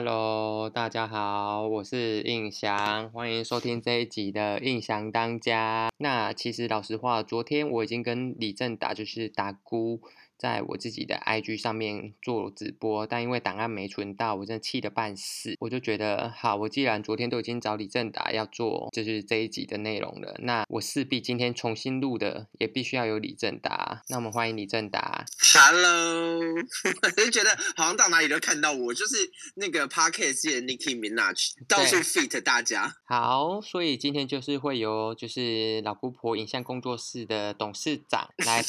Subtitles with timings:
[0.00, 5.90] Hello，大家好，我是印翔，欢迎收听这一集的印翔当家。
[5.96, 10.00] 那其实老实话，昨天我已经跟李正达就是打姑。
[10.38, 15.56] 在我自己的 IG 上面做直播，但因为档案没存到，我真的气得半死。
[15.58, 24.02] 我就觉得，好，我既然昨天都已经找李正达要做，就是这一集的内容了，那我势必今天重新录的也必须要有李正达。
[24.08, 25.26] 那我们欢迎李正达。
[25.52, 26.38] Hello，
[27.02, 29.16] 我就觉得好像到哪里都看到我，就是
[29.56, 32.94] 那个 Parkes 界的 Nicki Minaj，到处 fit 大家。
[33.06, 38.62] 好，所以今天就是会由就是老姑婆影像工作室的董事长来。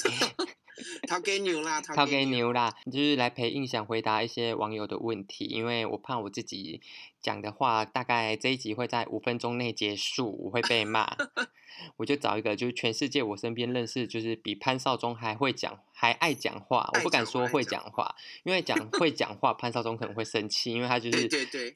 [1.07, 6.81] 掏给牛啦，掏给牛啦，就是来陪印象回答一些网友的问题，因为我怕我自己
[7.21, 11.15] 讲的话，大概这一集会在五分钟内结束，我会被骂，
[11.97, 21.27] 我就找一个就是全世界我身边认识，就是比潘少忠还会讲，还爱讲话，我不敢说会讲话，因为讲 会讲话，潘少忠可能会生气，因为他就是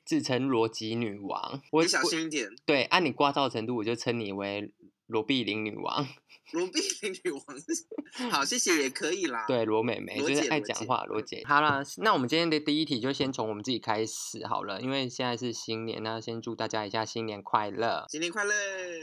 [0.05, 4.71] 自称逻辑女王，我小心一点，对，按你聒噪程度，我就称你为
[5.07, 6.07] 罗碧玲女王。
[6.53, 7.43] 罗碧玲女王，
[8.31, 9.45] 好，谢谢也可以啦。
[9.47, 11.43] 对，罗美美就是爱讲话，罗姐。
[11.45, 18.53] 好啦，那我们今天的第一题就先从我们自己开始好了，因为现在是新年，那先祝大家一下新年快乐，新年快乐。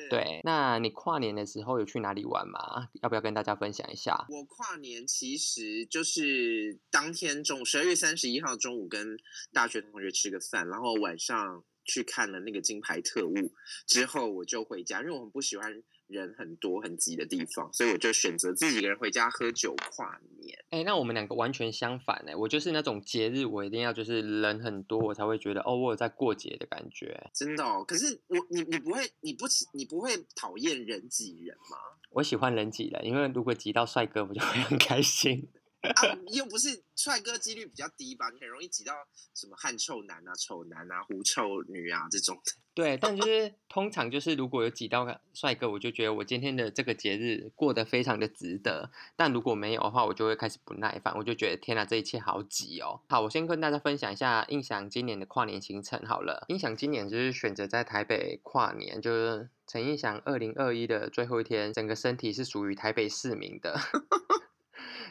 [0.09, 2.89] 对，那你跨年的时候有去哪里玩吗？
[3.03, 4.27] 要不要跟大家分享一下？
[4.29, 9.19] 我跨年其实就是当天中午十二月三十一号中午跟
[9.53, 13.53] 大学同学吃个饭，然后晚上去看了那个金牌特务，
[13.87, 15.83] 之后我就回家，因为我很不喜欢。
[16.11, 20.59] 人很多很挤的地方，所以我就选择自己一个人回家喝酒跨年。
[20.71, 27.31] 哎、欸，那我们两个完全相反哎，我就是那种节日我一定要就是人很多，我才会觉得哦，我有在过节的感觉。
[27.33, 31.77] 真的哦，可是我你你不会你不你不会讨厌人挤人吗？
[32.11, 35.49] 我喜欢人挤人，因为如果挤到帅哥，我就会很开心。
[35.97, 38.29] 啊，又不是帅哥几率比较低吧？
[38.31, 38.93] 你很容易挤到
[39.35, 42.39] 什么汗臭男啊、丑男啊、狐臭女啊这种。
[42.75, 48.91] 对，但就是通常就是如果有挤到个帅哥，我就觉得我今天的这个节日过得非常的值得。
[49.17, 53.01] 但如果没有的话，我就会开始不耐烦，我就觉得天哪，这一切好挤哦。
[53.09, 56.45] 好，我先跟大家分享一下印象今年的跨年行程好了。
[56.49, 63.81] 印象今年就是选择在台北跨年，就是陈印象二零二一的最后一天，整个身体是属于台北市民的。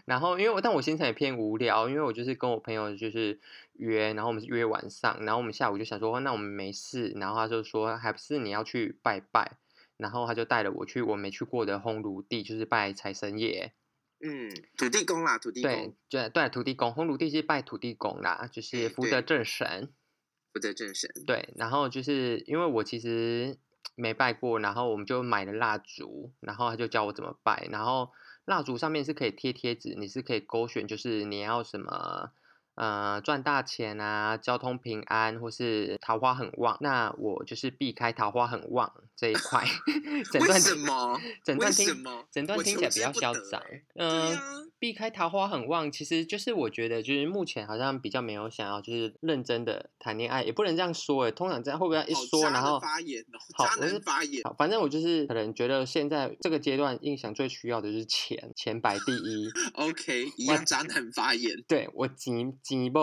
[0.06, 3.40] 然后，因为我但我行程也偏无聊，因为我就是跟我朋友就是
[3.74, 9.58] 约，然后我们是约晚上，然后我们下午就想说，那我们没事，然后他就说，还不是你要去拜拜，
[9.98, 13.74] 然后他就带了我去我没去过的烘炉地，就是拜财神爷，
[14.20, 15.72] 嗯，土地公啦，土地公，
[16.10, 19.94] 对，对，对，土地公，烘炉地是拜土地公啦，就是福德正神，
[20.54, 23.58] 福德正神，对，然后就是因为我其实
[23.96, 28.10] 没拜过，然后我们就买了蜡烛，然后他就教我怎么拜，然后。
[28.50, 32.32] 蜡烛上面是可以贴贴纸，你是可以勾选，就是你要什么，
[32.80, 36.78] 呃，赚大钱啊，交通平安，或是桃花很旺。
[36.80, 39.66] 那我就是避开桃花很旺这一块。
[40.32, 41.20] 整段为什么？
[41.44, 41.86] 整段听，
[42.32, 43.62] 整段听起来比较嚣张。
[43.96, 44.10] 嗯。
[44.10, 51.32] 呃避开桃花很旺，其实就是我觉得，就是目前好像比较没有想要就是认真的谈恋爱，也不能这样说诶。
[51.34, 53.22] 通常这样会不会一说，然后发言
[53.58, 54.42] 好，我是发言。
[54.46, 59.50] 好，反正我就是可能觉得现在这个阶段，印象最需要的就是钱，钱摆第一。
[59.74, 61.62] OK，一样渣男发言。
[61.68, 62.32] 对我急
[62.70, 63.02] 鸡巴？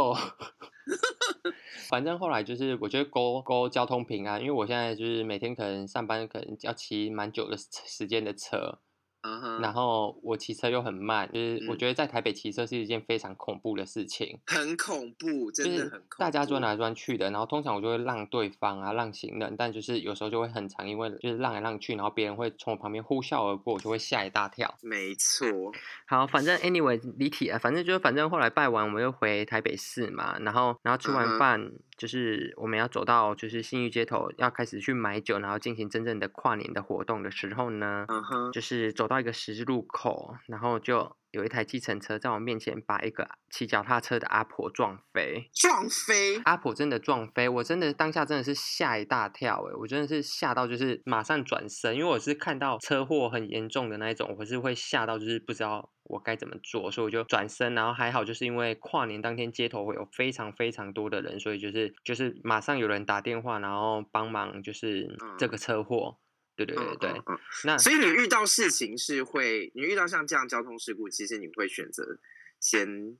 [1.90, 8.78] 反正后来就是我觉得沟沟交通平安，因为我现在就是每天可能上班可能要骑蛮久的时间的车。
[9.26, 9.60] Uh.
[9.60, 16.16] 然后我骑车又很慢，就是我觉得在台北骑车是一件非常恐怖的事情，很恐怖，真的很恐怖。
[16.18, 24.72] 大家转来转去的，然后通常我就会让对方啊，让行人，但就是有时候就会很长，因为就是让来让去，然后别人会从我旁边呼啸而过，我就会吓一大跳。
[24.82, 25.46] 没错，
[26.06, 31.60] 好，反正 anyway 离题啊，反正就是反正后来拜完，我们又回台北市嘛，然后然后吃完饭。
[31.60, 31.72] Uh.
[31.96, 38.52] 就是我们要走到就是信誉街头，要开始去买酒，然后进行真正的跨年的活动的时候呢，uh -huh.
[38.52, 55.90] 就是走到一个十字路口，然后就有一台计程车在我面前把一个骑脚踏车的阿婆撞飞，撞飞，阿婆真的撞飞，我真的当下真的是吓一大跳，诶，我真的是吓到就是马上转身，因为我是看到车祸很严重的那一种，我是会吓到就是不知道。
[56.08, 56.88] 我该怎么做？
[56.88, 66.18] 所以我就转身，然后还好，就是因为跨年当天街头会有非常非常多的人，所以就是就是马上有人打电话，然后帮忙，就是这个车祸。
[66.56, 72.18] 嗯、对对对对，嗯嗯嗯、那所以你遇到事情是会，你遇到像这样交通事故，其实你会选择
[72.60, 73.16] 先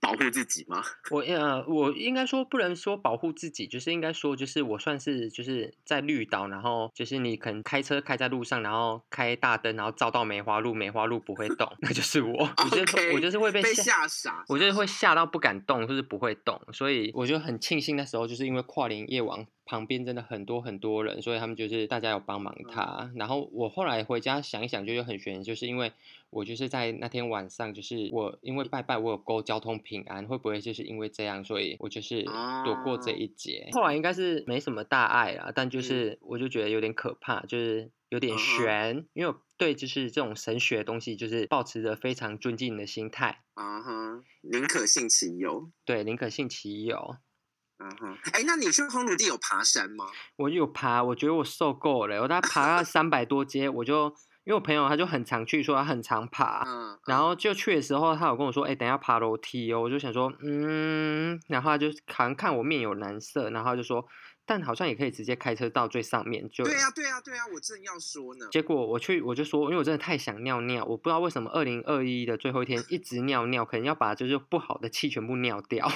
[0.00, 0.82] 保护自己吗？
[1.12, 12.50] 我呃，我应该说不能说保护自己，就是应该说就是我算是就是在绿岛，然后就是你可能开车开在路上，然后开大灯，然后照到梅花鹿，梅花鹿不会动，那就是我。
[12.64, 23.10] 我就是我就是会被吓，被吓傻，我就是会吓到不敢动，就是不会动，所以我就很庆幸那时候就是因为跨年夜晚旁边真的很多很多人，所以他们就是大家有帮忙他。
[23.12, 25.92] 嗯、然后我后来回家想一想，就有很悬，就是因为。
[26.28, 32.24] 我就是在那天晚上，就是我因为拜拜，我有勾交通平安，会不会就是因为这样，所以我就是
[32.64, 33.70] 躲过这一劫？
[33.72, 43.42] 后来应该是没什么大碍啦，但就是我就觉得有点可怕，就是有点悬，因为我对就是这种神学的东西，就是保持着非常尊敬的心态。
[43.54, 45.70] 啊哈，宁可信其有。
[45.86, 47.16] 对，宁可信其有。
[47.78, 50.06] 嗯哼，哎，那你去烘炉地有爬山吗？
[50.36, 54.14] 我有爬，我觉得我受够了，我大概爬了 三百多阶，我就。
[54.46, 64.06] 因为我朋友他就很常去，说他很常爬，嗯嗯、然后就去的时候，他有跟我说，哎、欸，等一下爬楼梯哦，我就想说，嗯，然后他就好像看我面有难色，然后他就说，
[64.44, 68.46] 但好像也可以直接开车到最上面，就对呀、啊，对呀、啊，对呀、啊，我正要说呢。
[68.52, 75.90] 结果我去，我就说，因为我真的太想尿尿，我不知道为什么二零二一的最后一天一直尿尿，可能要把就是不好的气全部尿掉。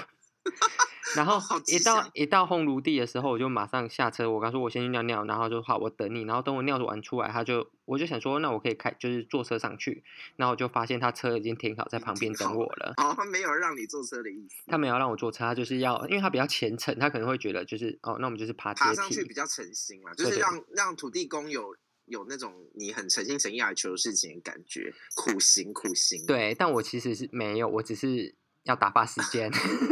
[1.17, 4.31] 然后一到一到烘炉地的时候，我就马上下车。
[4.31, 6.23] 我刚说，我先去尿尿，然后就好，我等你。
[6.23, 10.05] 然后等我尿完出来，他就我就想说，那我可以开，就是坐车上去。
[10.37, 12.95] 然后我就发现他车已经停好在旁边等我了。
[13.03, 14.63] 哦，他没有让你坐车的意思。
[14.67, 21.75] 他没有让我坐车，他就是要，因为他比较虔诚，他可能会觉得就是哦，那我们就是爬爬上去比较诚心嘛，就是让让土地公有
[22.07, 26.25] 有那种你很诚心诚意来求事情的感觉，苦行苦行。
[26.27, 28.35] 对，但我其实是没有，我只是。
[28.65, 29.51] 要打发时间，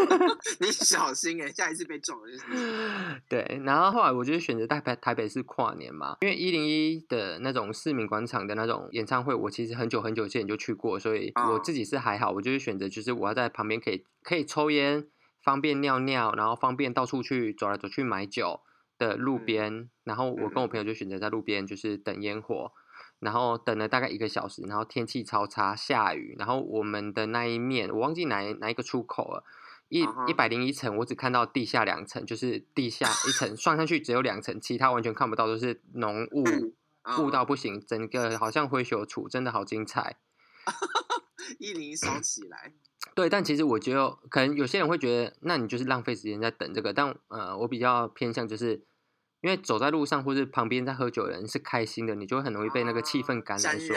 [0.61, 2.45] 你小心哎、欸，下一次被撞了就是。
[3.29, 15.07] 对，然后后来我就选择在台台北市跨年嘛，因为一零一的那种市民广场的那种演唱会，我其实很久很久之前就去过，所以我自己是还好，我就是选择就是我要在旁边可以可以抽烟，
[15.43, 18.61] 方便尿尿，然后方便到处去走来走去买酒
[18.99, 22.73] 的路边，嗯、然后我跟我朋友就选择在路边就是等烟火。
[23.21, 26.37] 然后等了大概一个小时，然后天气超差，下雨。
[26.39, 29.45] 然后我们的那一面，我忘记哪哪一个出口了，
[29.89, 36.45] 一一百零一层，我只看到地下两层，就是地下一层，算上去只有两层，其他完全看不到，都是浓雾，
[37.19, 40.17] 雾到不行，整个好像灰熊处，真的好精彩。
[41.59, 42.73] 一零一烧起来。
[43.15, 48.85] 对，但其实我觉得，可能有些人会觉得，那你就是浪费时间在等这个，但呃，我比较偏向就是。
[49.41, 53.79] 因为走在路上或是旁边在喝酒的人是开心的，你就会很容易被那个气氛感染。
[53.79, 53.97] 说，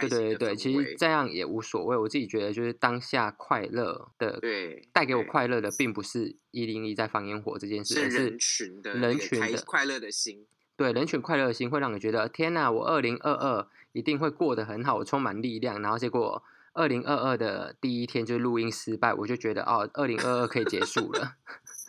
[0.00, 1.96] 对对对，其实这样也无所谓。
[1.96, 10.46] 我自己觉得，就是当下快乐的，对，带给我快乐的，并不是一零一在放烟火这件事，而是人群的人群的快乐的心。
[10.76, 15.82] 对，人群快乐的心会让你觉得，天哪，我二零二二一定会过得很好，我充满力量。
[15.82, 16.40] 然后结果
[16.72, 21.34] 二零二二的第一天就录音失败，我就觉得哦，二零二二可以结束了。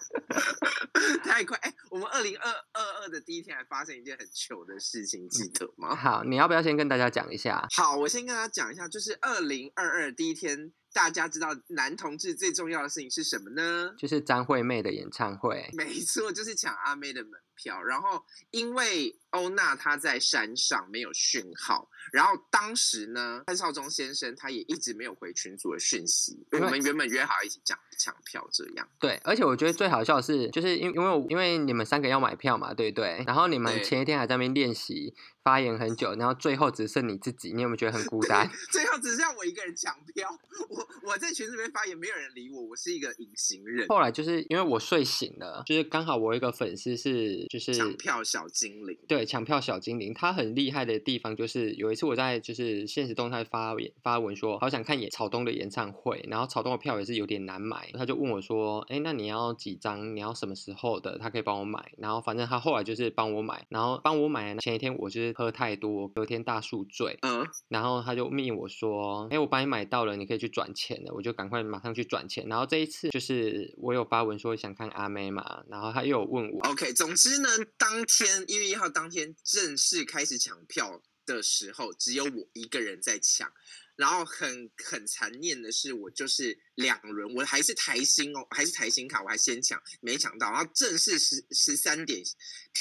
[1.23, 1.73] 太快哎！
[1.91, 5.95] 我们二零二二二的第一天还发生一件很糗的事情，记得吗？
[5.95, 7.67] 好，你要不要先跟大家讲一下？
[7.75, 13.95] 好，我先跟大家讲一下，就是二零二二第一天，大家知道男同志最重要的事情是什么呢？
[13.97, 15.69] 就是张惠妹的演唱会。
[15.71, 17.81] 没错，就是抢阿妹的门票。
[17.81, 21.89] 然后因为欧娜她在山上没有讯号。
[22.11, 26.45] 然后当时呢，潘少忠先生他也一直没有回群组的讯息。
[26.51, 28.85] 我们原本约好一起讲抢票这样。
[28.99, 33.23] 对，而且我觉得最好笑的是，就是因因为因为你们三个要买票嘛，对不对？
[33.25, 35.15] 然后你们前一天还在那边练习
[35.49, 38.47] 发言很久，然后最后只剩你自己，你有没有觉得很孤单？
[38.71, 40.29] 最后只剩下我一个人抢票，
[40.69, 43.87] 我我在群里面发言，没有人理我，我是一个隐形人。
[43.87, 60.15] 后来就是因为我睡醒了，就是刚好我有一个粉丝是就是抢票小精灵，对，抢票小精灵，他很厉害的地方就是有一次我在就是现实动态发发文说好想看演草东的演唱会，然后草东的票也是有点难买，他就问我说，哎，那你要几张？
[60.15, 61.18] 你要什么时候的？
[61.18, 61.91] 他可以帮我买。
[61.97, 64.49] 然后反正他后来就是帮我买，然后帮我买。
[64.59, 71.13] 前一天我就是喝太多，隔天大宿醉，嗯，然后他就密我说，哎，我帮你买到了，你可以去转钱了。
[71.13, 72.45] 我就赶快马上去转钱。
[72.49, 76.59] 然后这一次就是我有发文说想看阿妹嘛，然后他又有问我。
[76.67, 83.49] OK，总之呢，当天一月一号当天正式开始抢票的时候，只有我一个人在抢，
[83.95, 86.59] 然后很很残念的是，我就是。
[86.80, 90.50] 两轮，我还是台新哦，还是台新卡，我还先抢，没抢到。
[90.52, 92.24] 然后正式十十三点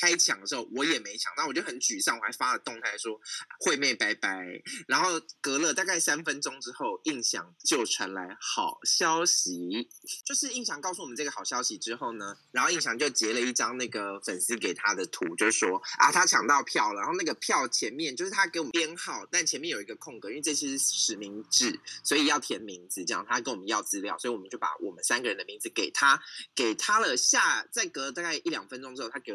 [0.00, 3.20] 开抢的时候，我也没抢到，我就很沮丧，我还发了动态说
[3.60, 4.38] 惠妹拜拜。
[4.86, 9.88] 然后隔了大概三分钟之后，印象就传来好消息，
[10.24, 17.00] 就是印象告诉我们这个好消息之后呢，然后印象就截了一张那个粉丝给他的图，就说啊，他抢到票了。
[17.00, 26.22] 然后那个票前面就是他给我们编号，但前面有一个空格，因为这次是实名制，所以要填名字，这样他跟我们要资料，所以我们就把我们三个人的名字给他，
[26.54, 27.66] 给他了下。
[27.72, 29.32] 再隔了大概一两分钟之后，他给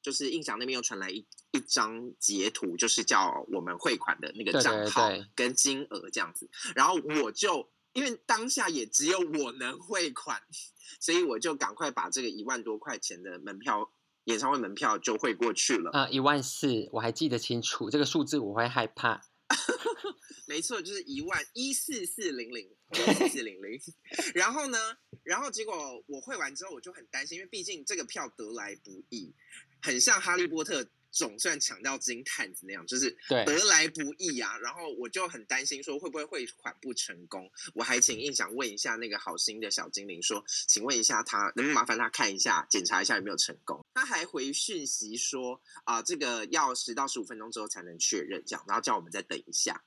[0.00, 6.48] 就是印象那边又传来一一张截图，就是叫我们汇款的那个账号跟金额这样子。
[6.74, 10.40] 然后我就因为当下也只有我能汇款，
[11.00, 13.90] 所以我就赶快把这个一万多块钱的门票。
[14.26, 15.92] 演唱会门票就汇过去了。
[15.92, 19.22] 啊，一万四，我还记得清楚，这个数字我会害怕。
[20.46, 23.80] 没错，就是一万一四四零零一四四零零。
[24.34, 24.78] 然后呢，
[25.22, 29.34] 然后结果我汇完之后，我就很担心，因为毕竟这个票得来不易，
[29.82, 30.88] 很像哈利波特。
[31.12, 34.58] 总算抢到金探子那样，就是得来不易啊。
[34.58, 37.50] 然后我就很担心，说会不会汇款不成功？
[37.74, 43.82] 我还请印象问一下那个好心的小精灵，说，请问一下他能不能麻烦他看一下，检查一下有没有成功？
[43.94, 49.82] 他还回讯息说啊、呃，这个要十到十五分钟之后才能确认，这样，然后叫我们再等一下。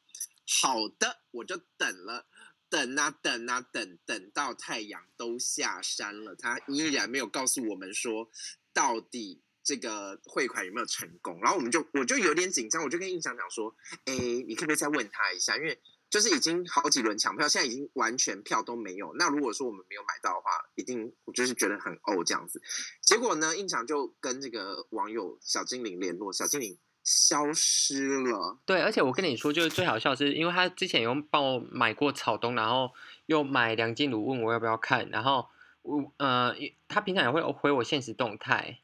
[0.61, 2.25] 好的，我就等了，
[2.69, 8.29] 等啊等啊等，等到太阳都下山了，他依然没有告诉我们说
[8.73, 9.41] 到底。
[9.61, 11.39] 这个汇款有没有成功？
[11.41, 13.75] 然后我们就我就有点紧张，我就跟印象讲说
[14.05, 15.55] ：“哎，你可不可以再问他一下？
[15.57, 15.79] 因为
[16.09, 19.13] 就是已经好几轮抢票，现在已经完全票都没有。
[19.13, 22.59] 那如果说我们没有买到的话，一定我就是觉得很呕这样子。
[23.01, 26.75] 结果呢，印象就跟这个网友小精灵联络，小精灵
[27.09, 28.59] 消失了。
[28.67, 32.91] 对，而且我跟你说，就是最好笑是因为他之前有帮我买过草东，然后
[33.25, 35.47] 又买梁静茹，问我要不要看，然后
[35.81, 36.53] 我呃，
[36.87, 38.81] 他平常也会回我现实动态。”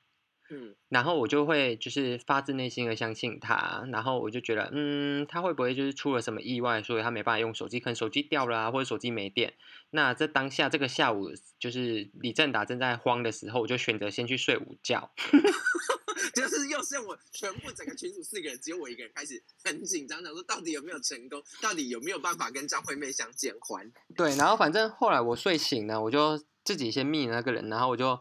[0.47, 9.55] 嗯，然后我就会就是发自内心的相信他，然后我就觉得，嗯，他会不会就是出了什么意外，所以他没办法用手机，可能手机掉了啊，或者手机没电。
[9.89, 15.09] 那在当下这个下午，就是李正达正在慌的时候，我就选择先去睡午觉。
[16.33, 23.91] 就是又是我全部整个群组四个人，只有我一个人开始很紧张，想说到底有没有成功，到底有没有办法跟张惠妹相见欢？
[24.15, 28.19] 对，然后反正后来我睡醒了，我就自己先密那个人，然后我就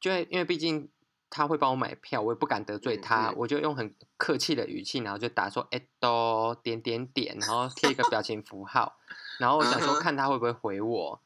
[0.00, 0.90] 就因为毕竟。
[1.28, 8.96] 他会帮我买票，我也不敢得罪他，嗯嗯、我就用很客气的语气，然后就打说“哎都点点点”，然后贴一个表情符号，
[9.40, 11.20] 然后我想说看他会不会回我，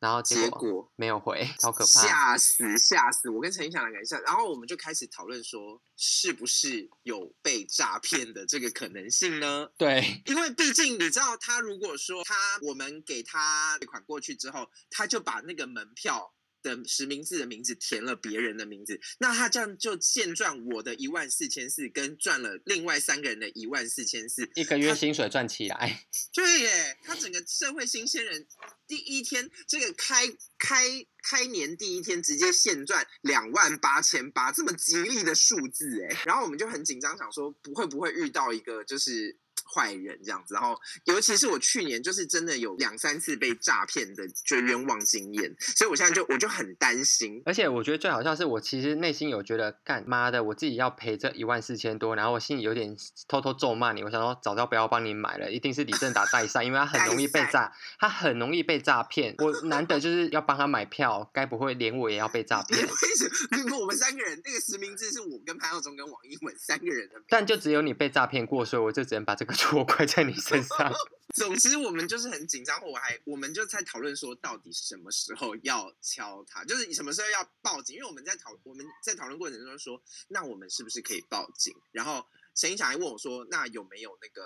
[0.00, 3.28] 然后结果没有回，超可怕，吓死吓死！
[3.30, 9.68] 我跟陈胤翔两个人吓，然后我们就开始讨论说，是不是有被诈骗的这个可能性呢？
[9.76, 16.34] 对，因为毕竟你知道，他如果说他我们给他汇款过去之后，他就把那个门票。
[16.60, 26.04] 的实名制的名字填了别人的名字，那他这样就现赚我的一万四千四，跟赚了另外三个人的一万四千四，一个月薪水赚起来。
[26.34, 28.44] 对耶，他整个社会新鲜人
[28.88, 30.26] 第一天，这个开
[30.58, 39.38] 开开年第一天直接现赚两万八千八，这么吉利的数字哎，然后我们就很紧张，想说不会不会遇到一个就是。
[39.74, 47.42] 坏人这样子，然后尤其是我去年就是真的有两三次被诈骗的就冤枉经验，所以我现在就我就很担心。
[47.44, 52.96] 而且我觉得最好笑是我其实内心有觉得干妈的，我自己要赔这一万四千多，然后我心里有点
[53.26, 59.34] 偷偷咒骂你，我想说早知道不要帮你买了，一定是李正达带 赛，因为他很容易被诈，他很容易被诈骗。
[59.38, 62.80] 我难得就是要帮他买票，该不会连我也要被诈骗？
[62.86, 63.78] 为什么？
[63.78, 69.57] 我们三个人那个实名制是我跟潘耀宗跟王一文三个人的，但就只有你被诈骗过，所以我就只能把这个。
[69.58, 70.92] 错怪在你身上。
[71.34, 77.96] 总之，我们就是很紧张，我还我们就在讨论说，到底什么时候要敲他，就是什么时候要报警。
[77.96, 81.74] 因为我们在讨我们在讨论过程中说，那我们是不是可以报警？
[81.92, 84.42] 然后陈英强还问我说，那有没有那个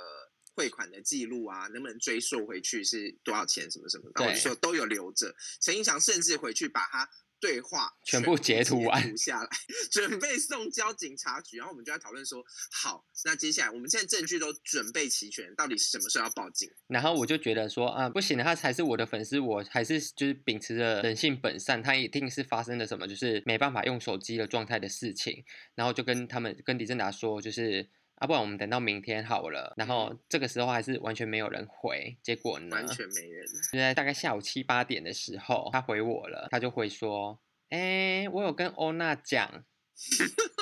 [0.57, 1.69] 汇款的记录啊？
[1.69, 3.71] 能不能追溯回去是多少钱？
[3.71, 4.12] 什么什么的？
[4.16, 5.33] 然后我就说都有留着。
[5.61, 7.09] 陈英强甚至回去把他。
[7.43, 9.49] 对话全部截图完下来，
[9.91, 11.57] 准备送交警察局。
[11.57, 16.71] 然后我们就在讨论说，好，那接下来我们现在证据都准备齐全，到底什么时候要报警？
[16.87, 25.45] 然后我就觉得说，啊，不行，他才是我的粉丝，我还是就是秉持着人性本善，他一定是发生了什么，就是没办法用手机的状态的事情。
[25.75, 27.91] 然后就跟他们跟李正达说，就是。
[28.23, 29.75] 啊，不然我们等到明天好了。
[29.76, 32.76] 然后这个时候还是完全没有人回，结果呢？
[32.76, 33.45] 完全没人。
[33.73, 39.64] 就在大概下午七八点的时候，他回我了，他就会说：“哎，我有跟欧娜讲。”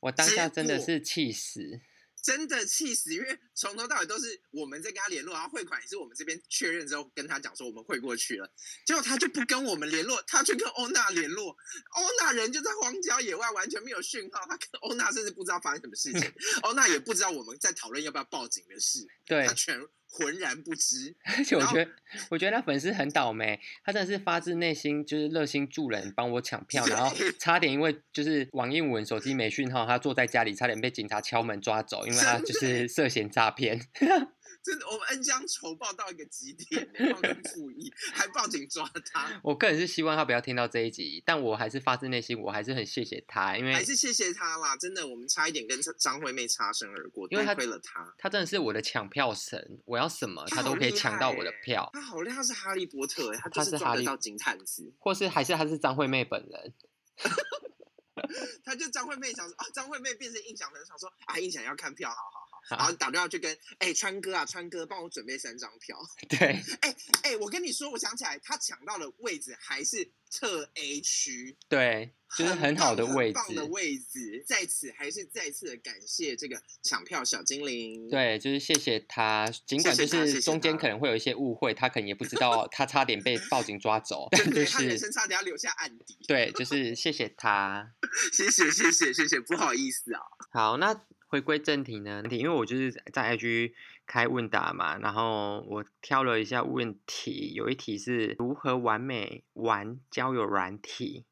[0.00, 1.82] 我当下真的是气死。
[2.22, 8.48] 真的气死，因为从头到尾都是我们在跟他联络，然后汇款也是我们这边确认之后跟他讲说我们汇过去了，
[8.86, 11.56] 结果他就不跟我们联络，他去跟欧娜联络，
[11.90, 19.84] 欧娜人就在荒郊野外，完全没有讯号，他跟欧娜甚至不知道发生什么事情， 欧娜也不知道我们在讨论要不要报警的事，对，他全。
[20.14, 21.90] 浑然不知， 而且我觉得，
[22.28, 33.80] 我觉得他粉丝很倒霉，他真的是发自内心就是热心助人，帮我抢票，然后差点因为就是王应文手机没讯号，他坐在家里差点被警察敲门抓走，因为他就是涉嫌诈骗。
[34.62, 39.40] 真的，我们恩将仇报到一个极点，忘恩负义，还报警抓他。
[39.42, 44.76] 我个人是希望他不要听到这一集，但我还是发自内心，我还是很谢谢他，因为还是谢谢他啦。
[44.76, 48.14] 真的，我们差一点跟张惠妹擦身而过，因为他亏了他。
[48.18, 51.90] 他真的是我的抢票神，我要什么他都可以抢到我的票。
[51.92, 56.74] 他好厉害，他是哈利波特，他就是抓得到金探子，或是还是他是张惠妹本人。
[58.64, 62.51] 他就张惠妹想说啊，张惠妹变成印象人，想说啊，印象要看票，好好。
[62.70, 65.98] 然后打电话去跟哎、欸、川哥啊，川哥帮我准备三张票。
[66.28, 66.38] 对，
[66.80, 74.44] 哎哎、欸，我跟你说，我想起来，他抢到的位置还是侧 A 区，对，就是很好的位置，很棒的位置。
[74.46, 78.08] 在此还是再次的感谢这个抢票小精灵。
[78.08, 86.16] 对，就是谢谢他，尽管就是中间可能会有一些误会，他，可能也不知道 他差点被报警抓走， 对，就是他人生差点要留下案底。
[86.26, 87.92] 对，就是谢谢他，
[88.32, 90.20] 谢谢谢谢谢谢，不好意思啊。
[90.52, 90.98] 好，那。
[91.32, 93.72] 回归正题呢，因为我就是在 IG
[94.06, 101.24] 开问答嘛，然后我挑了一下问题，有一题是如何完美玩交友软体？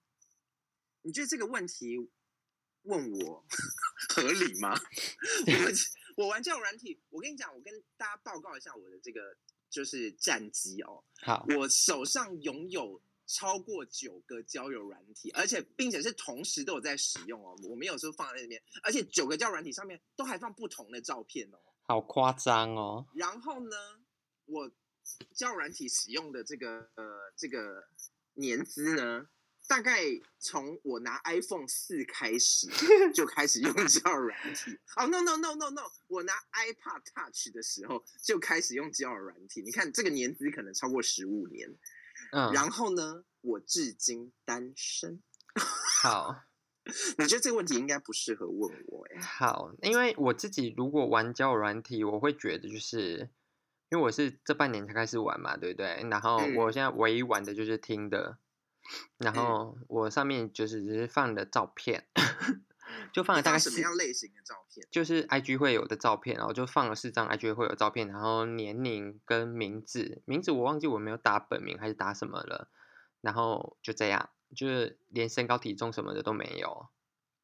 [1.03, 1.99] 你觉得这个问题
[2.85, 3.45] 问我
[4.09, 4.75] 合理吗？
[6.17, 9.37] 我 我玩交友软体，我跟你讲，我跟大家报告一下我的这个
[9.69, 11.05] 就是战绩哦。
[11.21, 13.03] 好，我手上拥有。
[13.33, 17.57] 超过九个交友软体，而且并且是同时都有在使用哦。
[17.63, 21.59] 我们有时候放在那边，而且九个交友软体上面都还放不同的照片哦。
[21.87, 23.07] 好夸张哦。
[23.15, 23.77] 然后呢，
[24.47, 24.69] 我
[25.33, 27.85] 交友软体使用的这个呃这个
[28.35, 29.29] 年资呢，
[29.69, 30.03] 大概
[30.41, 32.67] 从我拿 iPhone 四开始
[33.15, 34.73] 就开始用交友软体。
[34.97, 39.63] 哦、oh, no no no no no，我拿 iPad Touch 的时候就开始用交友软体。
[39.63, 41.73] 你看这个年资可能超过十五年。
[42.33, 45.23] 嗯，然后呢，我至今单身。
[46.03, 46.45] 好，
[47.19, 49.21] 你觉得这个问题应该不适合问我哎。
[49.21, 53.31] 好，因为我自己如果玩交友软体，我会觉得就是，
[53.91, 56.07] 因为我是这半年才开始玩嘛，对不对？
[56.11, 58.39] 然后我现在唯一玩的就是听的，
[59.19, 62.07] 然后我上面就是只是放的照片。
[63.13, 64.87] 就放了大概什么样类型的照片？
[64.91, 72.69] 就是 IG 会有的照片，然后就放了四张 IG 会有照片，然后年龄跟名字，名字我忘记我没有打本名还是打什么了，
[73.21, 76.89] 然后就这样，就是连身高体重什么的都没有。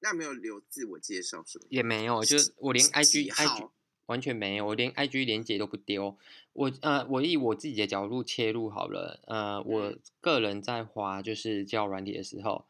[0.01, 1.67] 那没有留自我介绍什么？
[1.71, 3.71] 也没有，就是我连 IG IG
[4.07, 6.17] 完全没有，我连 IG 连接都不丢。
[6.53, 12.67] 我呃，我以我自己的角度切入好了，呃，我个人在滑就是交软体的时候。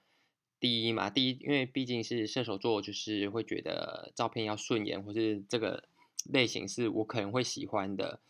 [0.59, 5.85] 第一嘛，第一，因为毕竟是射手座，就是会觉得照片要顺眼，或是这个
[6.25, 8.21] 类型是我可能会喜欢的。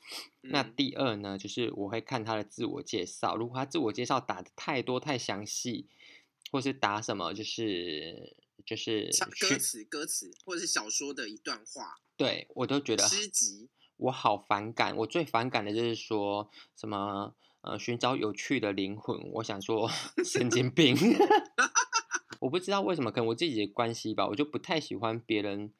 [0.42, 5.86] 嗯、那第二呢，就是我会看他的自我介绍，如果他自我介绍打的太多太详细，
[6.50, 9.08] 或是打什么就是就是
[9.40, 14.96] 歌词歌词，或者是小说的一段话，对我都觉得诗集，我好反感。
[14.96, 19.88] 我最反感的就是说什么呃寻找有趣的灵魂，我想说
[20.24, 20.96] 神经病。
[22.46, 25.72] 我不知道为什么，可能我自己的关系吧，我就不太喜欢别人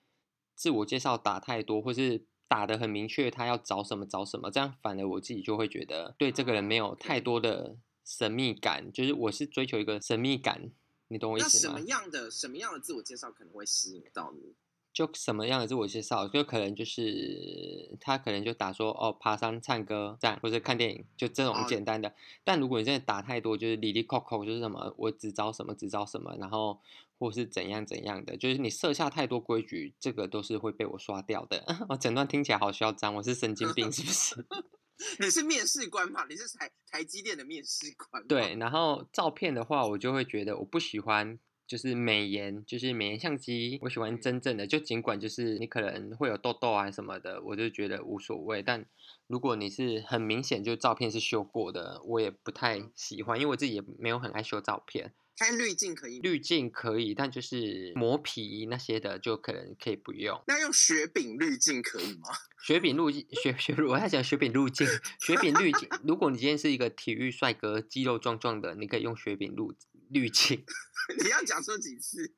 [0.55, 10.73] 自我介绍打太多，或是打的很明确，他要找什么找什么，这样反而我自己就会觉得对这个人没有太多的神秘感，就是我是追求一个神秘感，
[11.09, 11.75] 你懂我意思吗？
[11.75, 14.57] 那什么样的什么样的自我介绍可能会吸引到你？
[14.97, 22.15] 就什么样的自我介绍，就可能就是他可能就打说哦，爬山、唱歌这样，或者看电影，就这种简单的。
[22.43, 26.81] 但如果你真的打太多，就是里里扣扣，就是什么我只招什么只招什么，然后
[27.19, 31.63] 或是怎样怎样的，就是你设下太多规矩，这个都是会被我刷掉的。
[31.91, 34.47] 我整段听起来好嚣张，我是神经病是不是？
[35.21, 36.25] 你是面试官嘛？
[36.27, 38.27] 你是台台积电的面试官。
[38.27, 41.39] 对，然后照片的话，我就会觉得我不喜欢。
[41.67, 44.67] 就是美颜，就是美颜相机，我喜欢真正的。
[44.67, 48.63] 就尽管就是你可能会有痘痘啊什么的，我就觉得无所谓。
[48.63, 48.87] 但
[49.27, 55.13] 如果你是很明显就照片是修过的，我也不太喜欢，因为我自己也没有很爱修照片。
[55.39, 60.41] 开滤镜可以，滤镜可以，但就是磨皮那些的就可能可以不用。
[60.47, 62.31] 那用雪饼滤镜可以吗？
[62.65, 64.87] 雪饼滤镜，雪雪，我在讲雪饼滤镜，
[65.21, 65.87] 雪饼滤镜。
[66.05, 69.75] 如果你今天是一个体育帅哥，肌肉壮壮的，你可以用雪饼滤
[70.11, 70.65] 滤镜。
[71.23, 72.33] 你要讲说几次？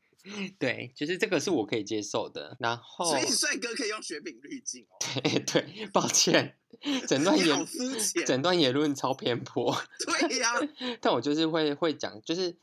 [0.59, 2.57] 对，就是这个是我可以接受的。
[2.61, 5.21] 然后，所以帅哥可以用雪饼滤镜哦。
[5.23, 6.59] 对 对， 抱歉，
[7.07, 7.67] 整段言
[8.27, 9.75] 整段言论超偏颇。
[9.99, 10.61] 对呀、啊，
[11.01, 12.57] 但我就是会会讲，就是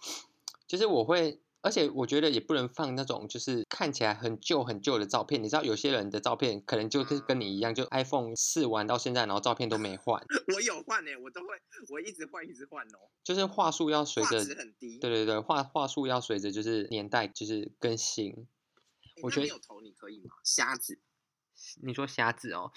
[0.67, 1.39] 就是我会。
[1.65, 10.23] 而且我觉得也不能放那种就是看起来很旧很旧的照片，你知道有些人的照片可能就是跟你一样，就 iPhone 四玩到现在，然后照片都没换。
[10.55, 11.47] 我有换呢、欸，我都会，
[11.89, 13.09] 我一直换一直换哦。
[13.23, 14.99] 就是话术要随着，很低。
[14.99, 18.29] 对对对，话话术要随着就是年代就是更新。
[18.31, 20.35] 欸、我觉得没有头你可以吗？
[20.43, 20.99] 瞎子。
[21.81, 22.71] 你说虾子哦，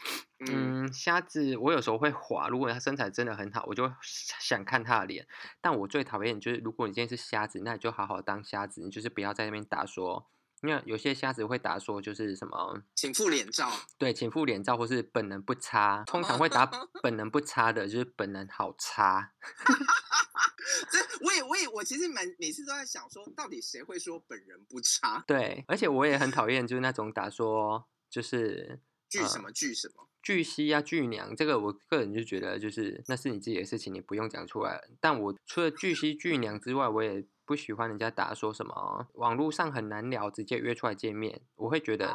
[0.51, 5.27] 嗯，虾子我有时候会滑，如果他身材真的很好，我就想看他的脸。
[5.61, 10.29] 但我最讨厌就是，如果你今天是虾子，那你就好好当虾子，你就是不要在那边打说，
[10.63, 16.67] 因为有些虾子会打说就是什么，请附脸照，对，请附脸照或是本人不差，通常会打
[17.03, 19.33] 本人不差的，就是本人好差。
[20.91, 25.25] 这我也我也我其实蛮每次都在想说，到底谁会说本人不差？
[25.27, 27.87] 对，而且我也很讨厌就是那种打说。
[28.11, 34.83] 就是巨什么巨什么巨蜥啊巨娘，这个我个人就觉得就是那是你自己的事情，你不用讲出来。
[35.01, 41.41] 但我除了巨蜥巨娘之外，我也不喜欢人家打说什么网络上很难聊，直接约出来见面。
[41.55, 42.15] 我会觉得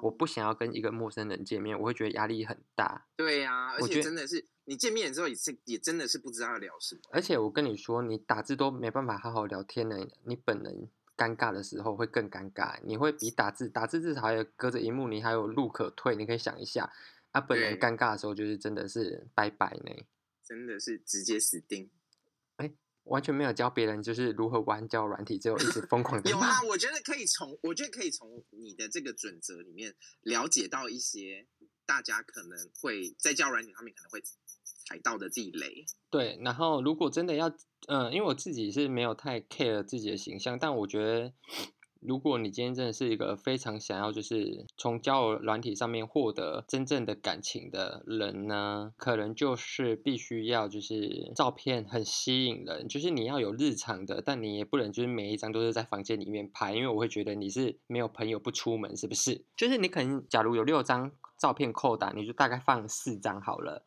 [0.00, 3.06] 我不想要跟一个陌生人见面，我会觉得压力很大。
[3.16, 7.02] 对呀，而且真的是你见面之后也是也真的是不知道要聊什么。
[7.10, 10.88] 而且我跟你说，你打字都没办法好好聊天呢，你本人。
[11.16, 16.92] 尴尬的时候会更尴尬，你会比打字打字至少还有隔着荧幕，你还有路可退，你可以想一下。
[17.32, 20.04] 啊，本人尴尬的时候就是真的是拜拜呢，
[20.44, 21.90] 真的是直接死定。
[22.56, 26.30] 哎、欸，完全没有教别人就是如何玩交友软体，只有一直疯狂的。
[26.30, 31.46] 有啊，我觉得可以从我觉得可以从你的这个准则里面了解到一些
[31.86, 34.22] 大家可能会在交友软体上面可能会
[34.86, 35.84] 踩到的地雷。
[36.10, 37.52] 对，然后如果真的要。
[37.88, 41.32] 嗯，因为我自己是没有太 care 自己的形象，但我觉得，
[41.98, 59.44] 如果你今天真的是一个非常想要就是从交友软体上面获得真正的感情的人呢，可能就是必须要就是照片很吸引人，就是你要有日常的，但你也不能就是每一张都是在房间里面拍，因为我会觉得你是没有朋友不出门，是不是？
[59.56, 63.84] 就是你可能假如有六张照片扣打，你就大概放四张好了。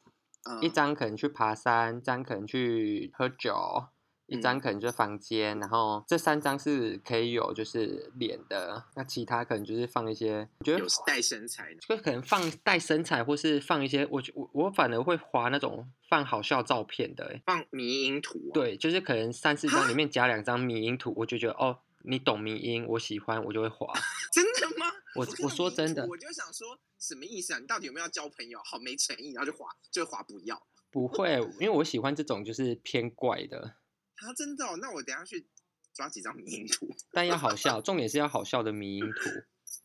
[0.62, 3.86] 一张可能去爬山，一张可能去喝酒，
[4.28, 21.80] 一张可能就房间，嗯、然后这三张是可以有就是脸的，那其他可能就是放一些，我觉得有带身材的，就可能放带身材，或是放一些，我我我反而会划那种放好笑照片的，放迷因图、哦，对，就是可能三四张里面夹两张迷因图，我就觉得哦。
[22.08, 23.88] 你懂迷因，我喜欢，我就会滑。
[24.34, 24.92] 真的吗？
[25.16, 27.60] 我我说真的，我就想说什么意思啊？
[27.60, 28.60] 你到底有没有要交朋友？
[28.64, 30.66] 好没诚意，然后就滑，就滑不要。
[30.92, 33.76] 不会，因为我喜欢这种就是偏怪的。
[34.16, 34.78] 啊，真的哦？
[34.82, 35.48] 那我等下去
[35.94, 36.88] 抓几张迷因图。
[37.12, 39.30] 但要好笑， 重点是要好笑的迷因图。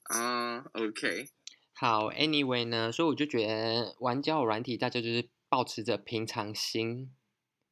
[0.04, 1.28] 啊、uh,，OK。
[1.72, 7.10] 好，Anyway 呢，所以我就觉得玩交友软体，大家就是保持着平常心，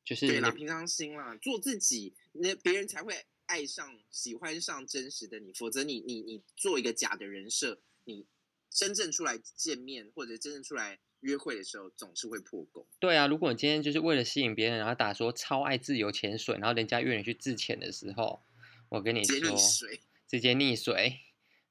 [0.05, 3.27] 就是对啦，平常心啦，做自己，那别人才会。
[3.49, 8.27] 爱上、喜欢上真实的你，否则你、你、你做一个假的人设，你
[8.71, 12.87] 真正出来见面或者真正出来约会的时候，总是会破功。
[13.01, 18.43] 对啊，如果你今天就是为了吸引别人，然后打说超爱自由潜水，然后人家约你去自潜的时候，
[18.91, 21.21] 我跟你说，直接溺水，直接溺水，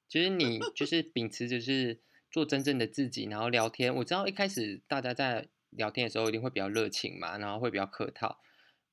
[0.10, 3.94] 就是你就是秉持就是做真正的自己，然后聊天。
[3.96, 8.42] 我知道一开始大家在聊天的时候一定会比较热情嘛，然后会比较客套。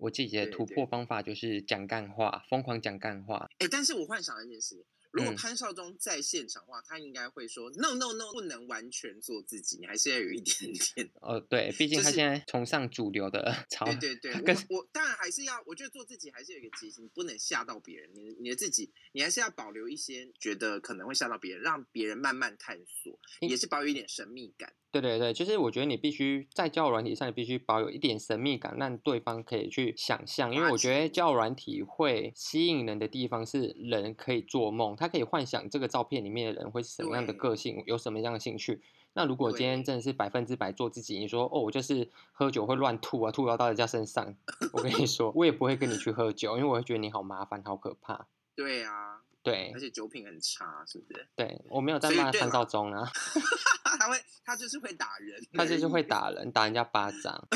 [0.04, 3.48] 我自己的突破方法就是讲干话，疯狂讲干话。
[3.52, 4.84] 哎、欸，但是我幻想了一件事。
[5.12, 11.08] 如果潘少忠在现场的话，嗯、他应该会说：“No No No，不能完全做自己，你还是要有一点点。
[11.22, 13.86] ”哦，对，毕竟他现在崇尚主流的 潮。
[13.86, 18.10] 对对对， 跟我我当然还是要，我觉得做自己还是有一个基心，不能吓到别人。
[18.12, 24.74] 你你的自己，你还是要保留一些觉得可能会吓到别人，让别人慢慢探索，也是保有一点神秘感。
[25.00, 30.54] 对对对，就是我觉得你必须在交友软体上，你必须保有一点神秘感，让对方可以去想象。
[30.54, 34.94] 因为我觉得交友软体会吸引人的地方是人可以做梦。
[34.94, 38.80] 他可以幻想这个照片里面的人会是什么样的个性，有什么样的兴趣。
[39.16, 44.34] 那如果今天真的是百分之百做自己，你说哦，我就是喝酒会乱吐啊，吐到到人家身上，
[44.72, 48.26] 我跟你说，我也不会跟你去喝酒，因为我会觉得你好麻烦，好可怕。
[48.56, 51.28] 对啊，对，而且酒品很差，是不是？
[51.36, 53.08] 对，我没有在骂三少中啊，
[54.00, 57.46] 他会，他就是会打人，他就是会 打人，打人家巴掌。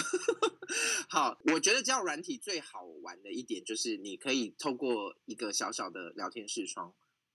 [1.08, 6.94] 好，我觉得交友软体最好玩的一点就是你可以透过一个小小的聊天视窗。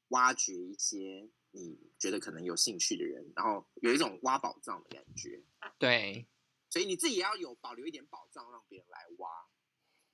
[0.09, 5.41] 挖掘一些你觉得可能有兴趣的人，然后有一种挖宝藏的感觉。
[5.79, 6.27] 对，
[6.69, 9.29] 所以你自己也要有保留一点宝藏，让别人来挖。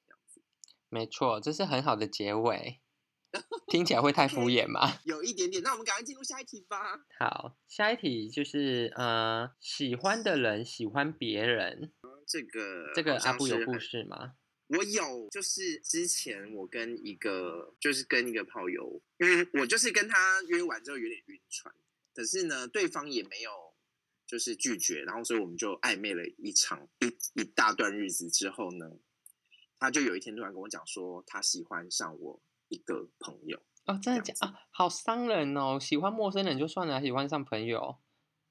[0.08, 0.42] 这样子，
[0.88, 2.80] 没错，这是很好的结尾。
[3.68, 5.62] 听起来会太敷衍吗 有一点点。
[5.64, 7.06] 那我们赶快进入下一题吧。
[7.20, 11.94] 好，下一题就是呃，喜欢的人喜欢别人。
[12.28, 14.34] 这个这个阿布有故事吗？
[14.68, 21.74] 我有，就是之前我跟一个，就是跟一个炮友，约，我就是跟他约完之后有点晕船，
[22.14, 23.52] 可是呢，对方也没有
[24.28, 28.92] 就是拒绝，然后所以我们就暧昧了一场一一大段日子之后呢，
[29.80, 33.60] 他就有一天突然跟我讲说，他喜欢上我一个朋友。
[33.86, 34.54] 哦，真的假啊？
[34.72, 35.80] 好伤人哦！
[35.80, 37.98] 喜欢陌生人就算了，喜欢上朋友。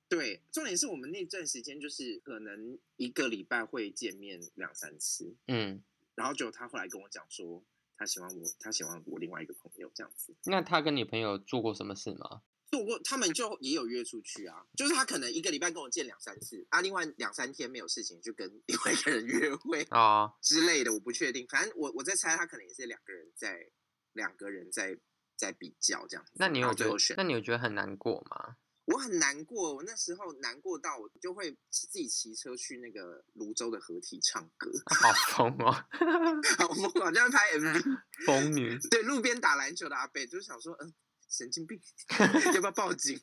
[0.09, 5.83] 对，重点是我们那段时间就是可能一个礼拜会见面两三次，嗯，
[6.15, 7.63] 然后就他后来跟我讲说，
[7.97, 10.35] 他喜欢我，他喜欢我另外一个朋友这样子。
[10.45, 12.43] 那他跟你朋友做过什么事吗？
[12.71, 23.71] 做过，他们就也有约出去啊，就是他可能一个礼拜跟我见两三次，啊，另外两三天没有事情就跟另外一个人约会啊之类的，我不确定，反正我我在猜他可能也是两个人在
[24.13, 24.99] 两个人在
[25.37, 26.33] 在比较这样子。
[26.37, 27.17] 那你有觉得选？
[27.17, 28.57] 那你有觉得很难过吗？
[28.87, 35.73] 我很难过，我那时候难过到我就会自己骑车去那个泸州的河堤唱歌，好疯哦，
[36.59, 37.13] 好疯啊！
[37.13, 40.95] 这样拍 MV， 疯女，对，路边打篮球的阿伯就是想说，嗯。
[41.31, 41.79] 神经病，
[42.55, 43.21] 要不要报警？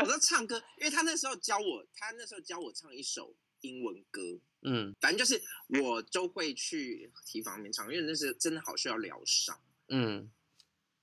[0.00, 4.22] 我说唱歌，因为他那时候教我，他那时候教我唱一首英文歌，
[4.62, 5.38] 嗯，反正就是
[5.78, 9.60] 我就会去提防面唱，因为那是真的好需要疗伤，
[9.94, 10.30] 嗯。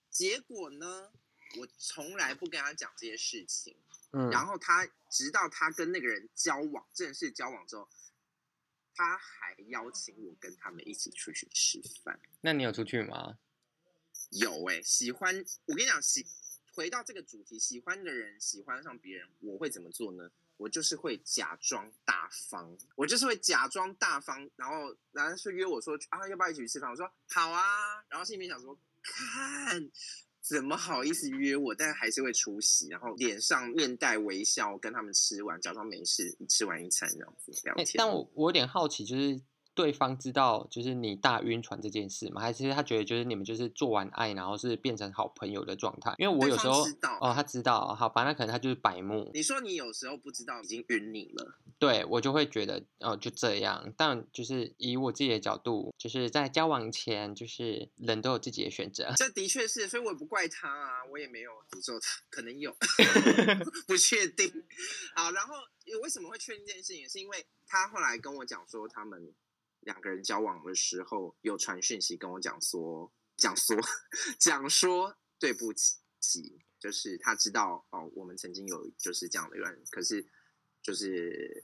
[0.09, 1.11] 结果呢，
[1.57, 3.75] 我从来不跟他讲这些事情，
[4.11, 7.87] 嗯，然后他直到他跟那个人交往，正式交往之后，
[8.93, 12.19] 他还邀请我跟他们一起出去吃饭。
[12.41, 13.39] 那你有出去吗？
[14.31, 15.33] 有哎、欸，喜欢
[15.65, 16.25] 我跟你讲，喜
[16.73, 20.29] 回到这个主题，喜欢的人喜欢上别人，我会怎么做呢？
[20.61, 26.87] 我就是会假装大方，我就是会假装大方，然后然后是约我说啊，要不要一起去吃饭？
[26.87, 27.63] 我说好啊，
[28.07, 29.89] 然后心里面想说，看
[30.39, 37.85] 怎么好意思约我，但是还是会出席，然后脸上面带微笑跟他们吃完，假装没事，吃完一餐这样子聊天。
[37.85, 39.41] 欸、但我我有点好奇，就是。
[39.73, 42.41] 对方知道就是你大晕船这件事吗？
[42.41, 46.13] 还是他觉得就是你们就是做完爱，然后是变成好朋友的状态？
[46.17, 46.83] 因为我有时候
[47.21, 49.31] 哦，他知道，好吧，那可能他就是白目。
[49.33, 53.93] 你说你有时候不知道已经晕你了，对，我就会觉得哦，就这样。
[53.95, 59.13] 但就是以我自己的角度，就是在交往前，就是人都有自己的选择。
[59.17, 62.75] 这的确是，所以我也不怪他啊，我也没有诅咒他，可能有，
[63.87, 64.51] 不确定。
[65.15, 65.55] 好，然后
[66.03, 69.33] 为什么会确定这件事情，是因为他后来跟我讲说他们。
[69.81, 73.77] 两个人交往的时候，有传讯息跟我讲说，讲说，
[74.39, 75.73] 讲说对不
[76.19, 80.25] 起，就是他知道哦，我们曾经有就是这样的人，可是
[80.81, 81.63] 就是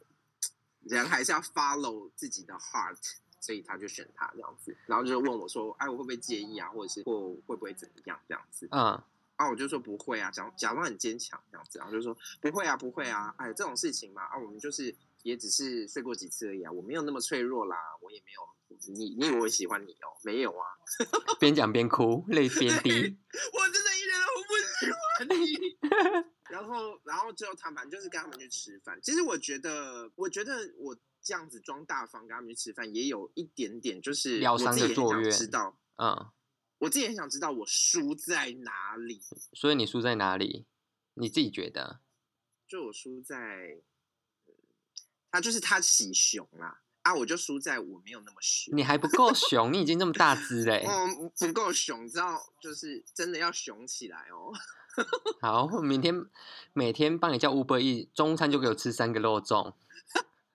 [0.81, 2.97] 人还是要 follow 自己的 heart，
[3.39, 8.67] 所以他就选他这样子，然后就问我说，哎，我会不会介意啊，或者是或会不会怎么样这样子？
[8.71, 9.01] 嗯，
[9.35, 14.95] 啊，我就说不会啊，假假装很坚强这样子，然后就说不会啊，不会啊，哎，这种事情嘛，啊，我们就是。
[15.27, 18.41] 也只是睡过几次而已啊，我没有那么脆弱啦，我也没有
[18.95, 20.07] 你，你以为我喜欢你哦？
[20.23, 20.63] 没有啊，
[21.37, 22.89] 边讲边哭，泪边滴。
[23.51, 26.27] 我真的一点都不喜欢你。
[26.49, 28.97] 然后，然后最后他们就是跟他们去吃饭。
[29.03, 35.29] 其实我觉得，我觉得我这样子装大方跟他们去吃饭，也有一点点就是疗伤的作用。
[35.29, 36.31] 知道，嗯，
[36.77, 39.19] 我自己很想知道我输在哪里。
[39.51, 40.65] 所以你输在哪里？
[41.15, 41.99] 你自己觉得？
[42.65, 43.81] 就我输在。
[45.31, 48.75] 他就是他喜熊啦，啊，我就输在我没有那么熊。
[48.75, 50.85] 你还不够熊，你已经这么大只嘞。
[50.87, 54.53] 嗯，不够熊，你知道，就是真的要熊起来哦。
[55.41, 56.25] 好，我明天
[56.73, 59.73] 每天帮你叫 Uber Eats，中餐就给我吃三个肉粽。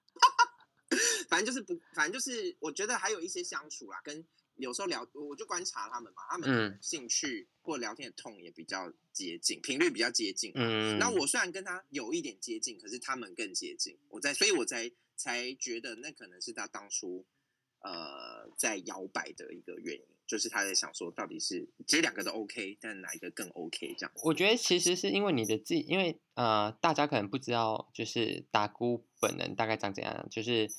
[1.29, 4.25] 反正就是不，反正就是，我觉得还有一些相处啦，跟。
[4.63, 10.53] 有时候聊，我就观察他们嘛，他们兴趣或聊天的 tone 也比较接近，频率比较接近。
[10.55, 13.99] 嗯，那我虽然跟他有一点接近，可是他们更接近。
[14.09, 17.27] 我在，所以我才才觉得那可能是他当初
[17.81, 24.13] 呃在摇摆的一个原因，就是他在想说，到底是其实两个都 OK，但哪一个更 OK 这样。
[24.23, 30.71] 我觉得其实是因为你的自己，因为呃大家可能不知道，就是达姑本人大概长怎样，就是。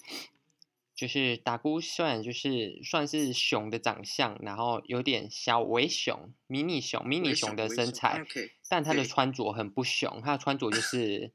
[1.04, 8.26] 就是达姑，虽然就是算是熊的长相，然后有点小微熊、迷你熊、迷你熊的身材，
[8.70, 11.34] 但他的穿着很不熊，他的穿着就 是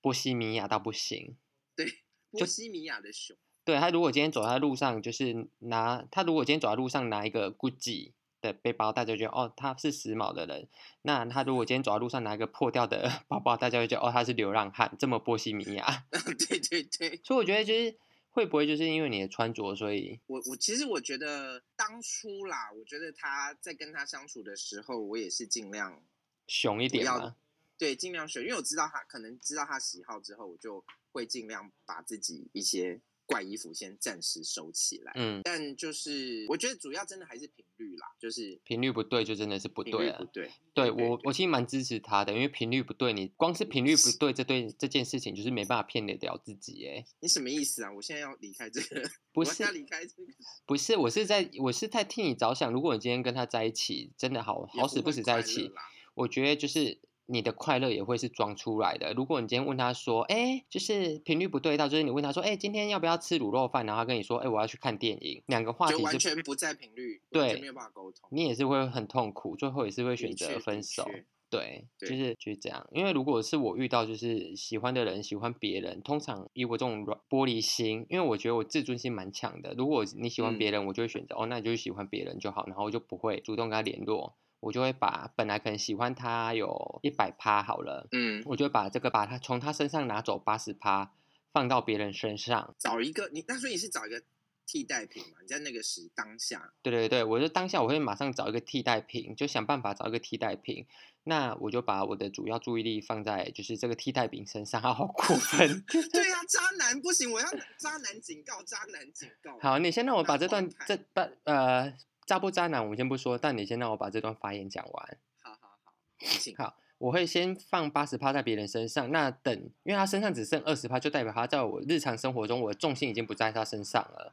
[0.00, 1.36] 波西米亚到不行。
[1.76, 1.86] 对，
[2.30, 3.36] 波西米亚的熊。
[3.62, 10.66] 对，他如果今天走在路上，就是拿他如果今天走在路上拿一个 Gucci 的背包，大家就觉得哦他是时髦的人。
[11.02, 16.06] 那他如果今天走在路上拿一个破掉的 包包，大家就觉得哦他是流浪汉，这么波西米亚。
[16.48, 17.20] 对对对。
[17.22, 17.98] 所以我觉得就是。
[18.30, 26.02] 会不会就是因为你的穿着，所以我我其实我觉得当初啦，我觉得他在跟他相处的时候，我也是尽量
[26.46, 27.36] 熊一点嘛，
[27.76, 33.00] 对，尽量熊，因为我知道他可能知道他喜好之后，我就会尽量把自己一些。
[33.30, 47.92] 怪衣服先暂时收起来，嗯，但就是我觉得主要真的还是频率啦，就是频率不对就真的是不对了，不对，对，对我我其实蛮支持他的，因为频率不对，你光是频率不对，这对这件事情就是没办法骗得了自己，哎，你什么意思啊？
[47.92, 50.32] 我现在要离开这个，不是要离开这个，
[50.66, 55.70] 不是，我是在我是在替你着想，如果你今天跟他在一起，真的好好死不死在一起，
[56.14, 56.98] 我觉得就是。
[57.30, 59.12] 你的快乐也会是装出来的。
[59.14, 63.86] 如果你今天问他说，哎，就是频率不对到，就是你问他说，哎，今天要不要吃卤肉饭？
[63.86, 71.08] 然后他跟你说，哎，我要去看电影，两个话题就完全不在频率，对，没有办法沟通，你也是会很痛苦，最后也是会选择分手。
[71.48, 72.86] 对，就是就是这样。
[72.92, 79.74] 因为如果是我遇到就是喜欢的人喜欢别人，通常以我这种软玻璃心，因为我觉得我自尊心蛮强的。
[79.76, 84.34] 如果你喜欢别人，嗯、我就会选择哦，那你就喜欢别人就好，然后我就不会主动跟他联络。
[84.60, 91.12] 我就会把本来可能喜欢他有一百趴好了，嗯，我就会把这个把他从他身上拿走八十趴，
[91.52, 94.22] 放到别人身上，找一个你，那所以你是找一个
[94.66, 95.38] 替代品嘛？
[95.40, 100.86] 你在那个时当下，对对对，我就当下我会马上找一个替代品，就想办法找一个替代品。
[101.24, 105.84] 那我就把我的主要注意力放在就是这个替代品身上，好过分。
[105.88, 107.46] 对呀、啊，渣男不行，我要
[107.78, 109.58] 渣男警告，渣男警告。
[109.60, 111.94] 好，你先让我把这段这把呃。
[112.30, 115.18] 渣不渣男，我们先不说，但你先让我把这段发言讲完。
[115.42, 124.32] 好好好，请好，我会先放八十趴在别人身上，那等，因为他身上只剩二十趴，就代表他在我日常生活中，我的重心已经不在他身上了。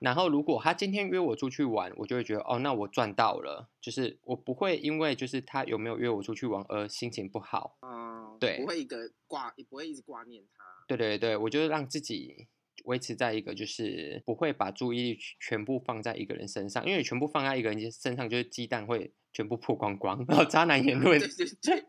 [0.00, 7.76] 然后如果他今天约我出去玩，我就会觉得，哦，那我赚到了，就是我不会因为就是他有没有约我出去玩而心情不好。
[7.82, 10.64] 嗯，对，不会一个挂，也不会一直挂念他。
[10.88, 12.48] 对对对，我就让自己。
[12.84, 20.24] 维持在一个就是不会把注意力全部放在一个人身上，因为全部放在一个人身上，就是鸡蛋会全部破光光。
[20.28, 21.18] 然后渣男言论。
[21.18, 21.84] 对对 对。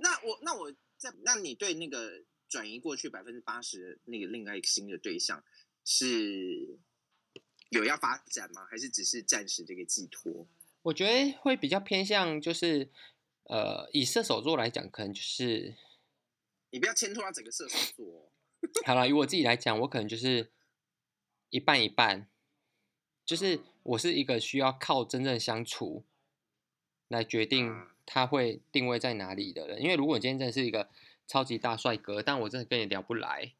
[0.00, 5.42] 那我那我在那你对那个转移过去百分之八十那个另外一个新的对象
[5.84, 6.78] 是
[7.70, 8.66] 有要发展吗？
[8.70, 10.46] 还是只是暂时这个寄托？
[10.82, 12.90] 我觉得会比较偏向就是
[13.44, 15.74] 呃，以射手座来讲，可能就是
[16.70, 18.32] 你不要牵拖到整个射手座。
[18.84, 20.50] 好了，以我自己来讲，我可能就是
[21.50, 22.28] 一半一半，
[23.24, 26.04] 就是我是一个需要靠真正相处
[27.08, 27.72] 来决定
[28.06, 29.82] 他会定位在哪里的人。
[29.82, 30.88] 因为如果你今天真的是一个
[31.26, 33.54] 超级大帅哥，但我真的跟你聊不来，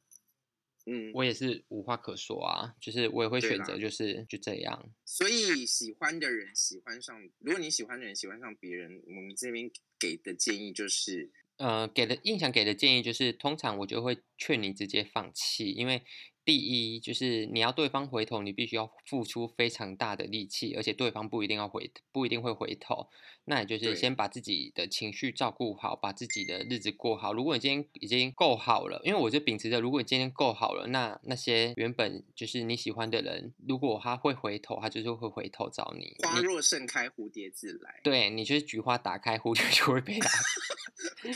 [0.87, 2.75] 嗯，我也是无话可说啊。
[2.81, 4.91] 就是我也会选择，就是就这样。
[5.05, 11.31] 所以喜欢的人喜欢上，如果你喜欢的人喜欢上别人，我们这边给的建议就是。
[11.59, 16.03] 呃，给的印象给的建议就是，通常我就会劝你直接放弃，因为。
[16.45, 23.09] 第一就是你要对方回头，你必须要付出非常大的力气，而且对方不一定要回，不一定会回头。
[23.47, 27.33] 那也就是先把自己的情绪照顾好，把自己的日子过好。
[27.33, 36.17] 如果你今天已经够好了，因为我就秉持着，如果你今天够好了，那那些原本就是你喜欢的人，如果他会回头，他就是会回头找你。
[36.23, 38.01] 花若盛开，蝴蝶自来。
[38.03, 40.31] 对，你就是菊花打开，蝴蝶就会被打。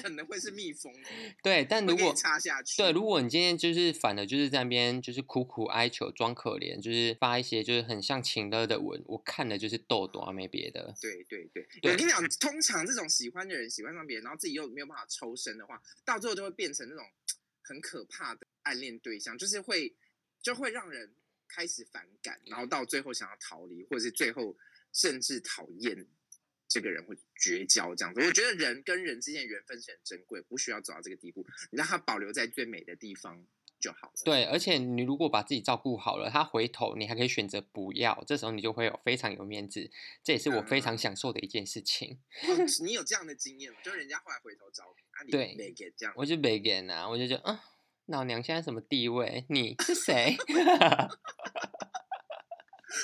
[0.03, 0.93] 可能会是蜜蜂。
[1.43, 4.98] 对，但如果插下去，对，如果你今天就是反的，就是在那边。
[5.01, 10.95] 就是苦苦哀求，装可怜，就是发一些就是很像情勒的文，我看的就是痘痘啊，没别的。
[11.01, 17.05] 对对对，对我跟你讲，通常这种喜欢的人喜欢上别人，然后自己又没有办法抽身的话，到最后就会变成那种
[17.63, 19.95] 很可怕的暗恋对象，就是会
[20.43, 21.13] 就会让人
[21.47, 24.57] 开始反感，然后到最后想要逃离，或者是最后
[24.93, 26.07] 甚至讨厌
[26.69, 28.21] 这个人，会绝交这样子。
[28.21, 33.47] 我觉得人跟人之间的缘分是很珍贵，不需要走到这个地步，你让他保留在最美的地方。
[33.81, 34.13] 就好了。
[34.25, 39.91] 对，而且你如果把自己照顾好了，他回头你还可以选择不要，这时候你就会有非常有面子，
[40.23, 42.19] 这也是我非常享受的一件事情。
[42.43, 43.79] 嗯、你有这样的经验吗？
[43.83, 47.65] 就人家后来回头找你，啊、你对，没给这样，我就没给啊，我就觉得，啊，
[48.07, 49.45] 老娘现在什么地位？
[49.49, 50.37] 你是谁？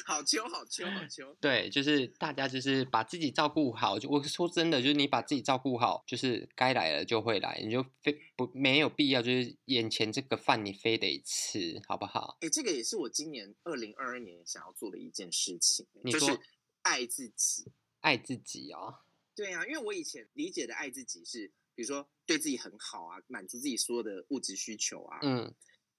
[0.07, 1.37] 好秋，好秋，好秋。
[1.41, 3.99] 对，就是大家就是把自己照顾好。
[3.99, 12.39] 就我说真的，就是你把自己照顾好，就是该来了就会来，你就非不没有必要，就是眼前这个饭你非得吃，好不好？
[12.41, 16.41] 哎、欸，这个也是我今年二零二二年想要做的一件事情，就是
[16.83, 17.71] 爱自己，
[18.01, 19.01] 爱自己哦。
[19.35, 25.19] 对啊，因为我以前理解的爱自己是，比如说对自己很好啊，满足自己所有的物质需求啊。
[25.23, 25.55] 嗯。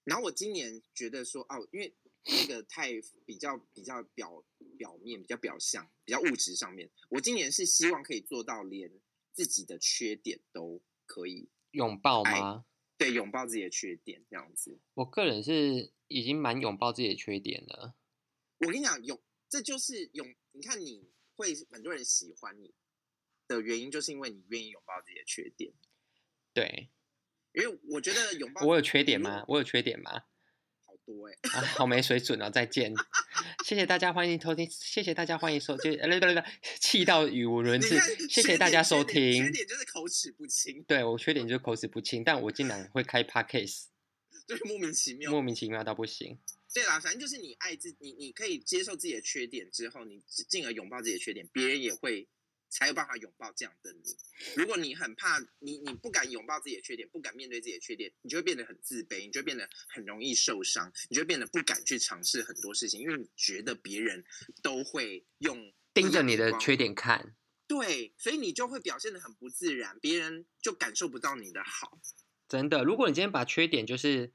[0.06, 1.96] 然后我今年觉得说，哦，因为。
[2.26, 2.92] 那个太
[3.26, 4.44] 比较比较表
[4.78, 6.90] 表面，比较表象，比较物质上面。
[7.10, 8.92] 我今年是希望可以做到连
[9.32, 12.66] 自己的缺点都可以拥抱吗？
[12.98, 14.80] 对，拥抱自己的缺点这样子。
[14.94, 17.96] 我个人是已经蛮拥抱自己的缺点了。
[18.60, 20.34] 我跟你讲，拥这就是拥。
[20.54, 22.74] 你看你会很多人喜欢你
[23.48, 25.74] 的原因，就是因为你愿意拥抱自己的缺点。
[26.54, 26.90] 对，
[27.54, 29.44] 因为我觉得拥抱我有缺点吗？
[29.50, 30.24] 我有缺点吗？
[31.06, 31.14] 对，
[31.52, 32.50] 啊，好没水准哦！
[32.50, 32.92] 再见，
[33.64, 39.46] 谢谢大家，欢迎收听，谢谢大家，欢迎收听，来来来，气到语无伦次，谢谢大家收听。
[39.46, 43.84] 缺点就是口齿不清，对我缺点就是口齿不清，但我竟然会开 podcast，
[44.48, 46.40] 就是莫名其妙，莫名其妙到不行。
[46.74, 52.28] 对啦，反正就是你爱自你，你可以接受自己的缺点之后，你进而拥抱自己的缺点，别人也会
[52.70, 54.16] 才有办法拥抱这样的你。
[54.56, 64.24] 如果你很怕，你你不敢拥抱自己的缺点，不敢面对自己的缺点，你就会变得很自卑，你就会变得很容易受伤，你就会变得不敢去尝试很多事情，因为你觉得别人
[64.62, 67.36] 都会用盯着你的缺点看。
[67.68, 72.00] 对，所以你就会表现的很不自然，别人就感受不到你的好。
[72.48, 74.34] 真的，如果你今天把缺点就是。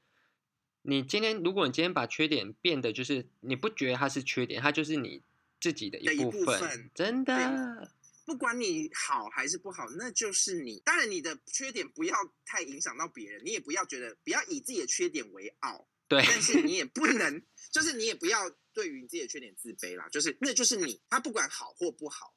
[0.83, 5.21] 你今天，如果你今天把缺点变得就是你不觉得它是缺点，它就是你
[5.59, 7.93] 自己的一部分，部分真的。
[8.31, 10.79] 不管你好还是不好，那就是你。
[10.85, 12.15] 当然，你的缺点不要
[12.45, 15.85] 太影响到别人，你也不要觉得不要以自己的缺点为傲。
[16.07, 16.23] 对。
[16.25, 20.07] 但是 你也不能，就是你也不要对于你自己的缺点自卑啦。
[20.07, 22.33] 就是那就是你，他不管好或不好，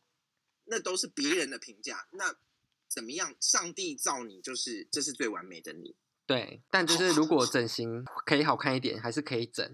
[0.64, 2.08] 那都是别人的评价。
[2.10, 2.34] 那
[2.88, 3.36] 怎么样？
[3.38, 5.94] 上帝造你，就是这是最完美的你。
[6.26, 9.72] 对，但就是如果整形可以好看一点，还是可以整。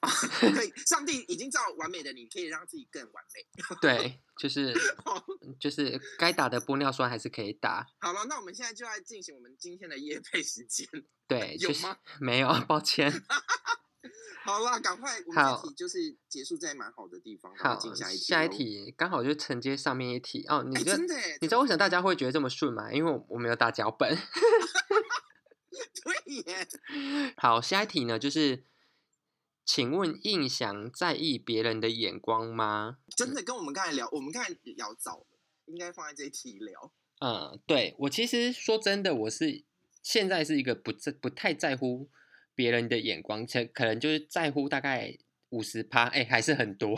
[0.40, 3.44] 可以，上帝已经造完美的你，可以让自己更完美。
[3.82, 4.72] 对，就是
[5.58, 7.86] 就是该打的玻尿酸还是可以打。
[7.98, 10.86] 好了，那我们现在就来进行我们今天的夜配时间。
[11.26, 11.98] 对，有吗？
[12.20, 13.12] 没有，抱歉。
[14.44, 17.54] 好了，赶快，我们这题就是结束在蛮好的地方。
[17.56, 18.24] 好，进下一题。
[18.24, 20.62] 下一题刚好就承接上面一题哦。
[20.62, 21.14] 你觉得？
[21.14, 22.90] 欸、你知道为什么大家会觉得这么顺吗？
[22.92, 24.16] 因为我我没有打脚本。
[26.02, 26.66] 对耶，
[27.36, 28.64] 好，下一题呢，就是，
[29.68, 33.00] 请问印象在意别人的眼光吗？
[33.14, 35.26] 真的跟我们刚才聊，我们刚才聊早了，
[35.66, 36.90] 应该放在这一题聊。
[37.20, 39.62] 嗯，对，我其实说真的，我是
[40.02, 42.08] 现在是一个不在不太在乎
[42.54, 45.18] 别人的眼光，可可能就是在乎大概
[45.50, 46.96] 五十趴，哎，还是很多，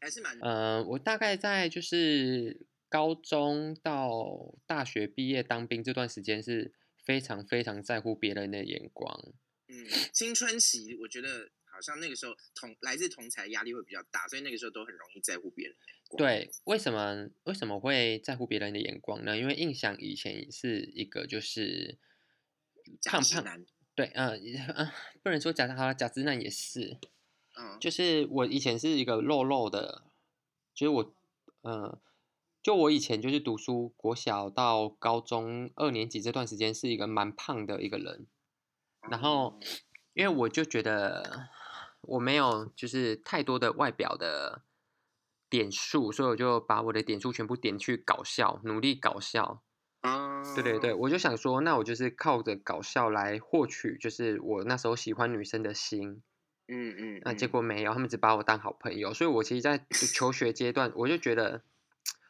[0.00, 6.72] 还是蛮 嗯，我大概在就是高中到大学毕业当兵这段时间是。
[7.06, 9.32] 非常非常在乎别人的眼光。
[9.68, 15.76] 嗯，青春期我觉得好像那个时候同来自同才压力会比较大，所以那个时候都很容易在乎别人。
[16.16, 19.36] 对，为什么为什么会在乎别人的眼光呢？
[19.36, 21.98] 因为印象以前是一个就是
[23.04, 26.98] 胖胖男，对，嗯、呃、嗯、呃，不能说假的，好了，假直男也是。
[27.58, 30.04] 嗯，就是我以前是一个肉肉的，
[30.74, 31.14] 就是我，
[31.62, 32.00] 嗯、呃。
[32.62, 38.26] 就我以前就是读书，国小到高中二年级这段时间是一个蛮胖的一个人，
[39.08, 39.60] 然后
[40.14, 41.48] 因为我就觉得
[42.08, 44.62] 我没有就是太多的外表的
[45.50, 49.62] 点数，所以我就把我的点数全部点去搞笑，努力搞笑。
[50.54, 56.22] 对对对，我就想说，那我就是靠着搞笑来获取，就是我那时候喜欢女生的心。
[56.68, 61.62] 嗯嗯，那结果没有，他们只把我当好朋友，所以我其实，在求学阶段，我就觉得。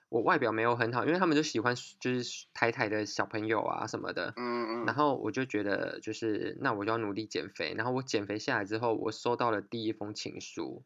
[0.09, 10.85] 我外表没有很好，因为他们就喜欢就是台台的小朋友啊什么的，嗯嗯，然后我就觉得就是那我就要努力减肥，然后我减肥下来之后，我收到了第一封情书，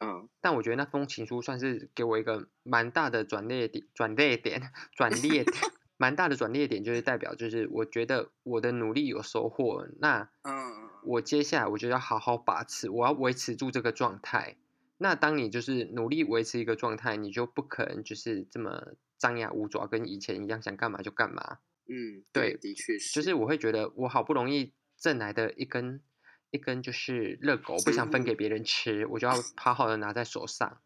[0.00, 5.44] 嗯，但我觉得那封情书算是给我一个蛮大的转捩点，转捩点，转捩点，
[5.96, 14.56] 蛮大的转捩点，就是代表就是我觉得我的努力有收获，那嗯，我接下来我就要好好把持，我要维持住这个状态。
[14.98, 21.58] 那当你就是努力维持一个状态，你就不可能就是这么张牙舞爪，跟以前一样想干嘛就干嘛。
[21.86, 23.14] 嗯，对，的确是。
[23.14, 26.02] 就是我会觉得我好不容易挣来的一根
[26.50, 30.80] 一根就是热狗，不想分给别人吃，我就要 好好的拿在手上。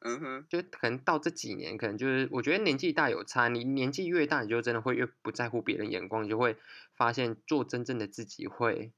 [0.00, 3.48] 嗯哼，就可能到这几年，可能就是我觉得年纪大有差。
[3.48, 6.56] 你年纪越大，你就真的会越不在乎别人眼光，你就会
[6.94, 8.92] 发现做真正的自己会。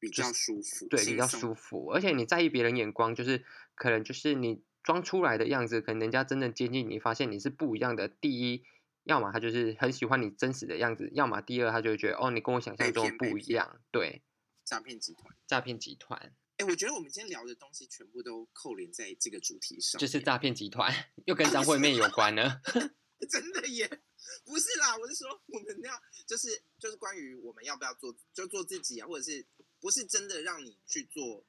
[0.00, 1.90] 比较舒服，对，比较舒服。
[1.92, 3.44] 而且你在意别人眼光，就是
[3.74, 8.08] 可能就是你装出来的样子，可能人家真正接近你，发现你是不一样的。
[8.08, 8.64] 第一，
[9.04, 13.80] 要么他就是很喜欢你真实的样子，要么第二，他就会觉得哦，你跟我想象中不一样。
[13.90, 14.22] 对，
[14.64, 16.32] 诈骗集团，诈骗集团。
[16.56, 20.92] 哎，我觉得我们今天聊的东西全部都扣连在这个主题上，就是诈骗集团，
[21.26, 22.60] 又跟张惠妹有关呢。
[23.28, 24.02] 真的耶，
[24.44, 29.46] 不是啦，我是说我们要就是就是关于我们要不要做，就做自己啊，或者是。
[29.82, 31.46] 不是真的让你去做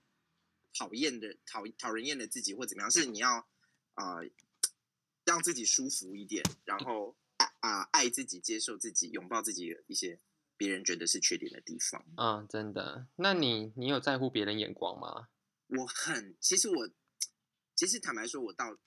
[0.73, 2.89] 讨厌的、讨讨人厌的自己，或怎么样？
[2.89, 3.45] 是你要
[3.93, 4.29] 啊、呃，
[5.25, 10.17] 让自己舒服一点，然后啊、呃，爱自己、接受自己、拥抱自己的一些
[10.55, 12.05] 别人觉得是缺点的地方。
[12.15, 13.05] 嗯，真的。
[13.17, 15.27] 那你你有在乎别人眼光吗？
[15.67, 16.89] 我很，其实我
[17.75, 18.77] 其实坦白说，我到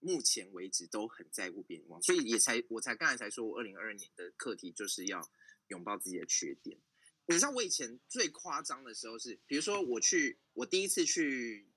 [0.00, 5.30] 目前为止都很在乎别人眼光，所以也才我才刚才才说我二零二二年的课题就是要
[5.68, 6.78] 拥抱自己的缺点。
[7.26, 11.68] 你知道我以前最夸张的时候是，比如说我去，我第一次去，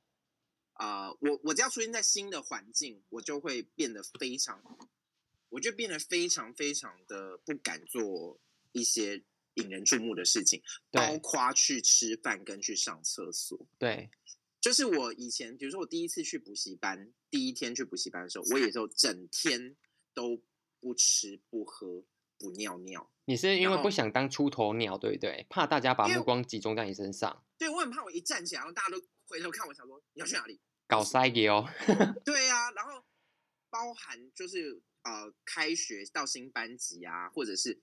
[0.74, 4.64] 啊、呃，我我只要出现在新的环境，我就会变得非常，
[5.50, 8.40] 我就变得非常非常的不敢做
[8.72, 9.24] 一些
[9.56, 10.60] 引人注目的事情，
[10.90, 13.68] 包括去吃饭跟去上厕所。
[13.78, 14.10] 对，
[14.64, 19.76] 就是我以前，比如说我第一次去补习班，第一天去补习班的时候，我也就整天
[20.14, 20.42] 都
[20.80, 22.06] 不吃不喝
[22.40, 23.12] 不尿尿。
[23.26, 25.46] 你是因为不想当出头鸟，对不对？
[25.50, 27.46] 怕大家把目光集中在你身上。
[27.58, 30.58] 对，我很怕我一站起来，然后大家都回头看我，想说你要去哪里？
[30.88, 31.68] 搞塞给哦。
[32.24, 33.04] 对呀、啊，然后
[33.70, 37.82] 包含就是呃，开学到新班级啊，或者是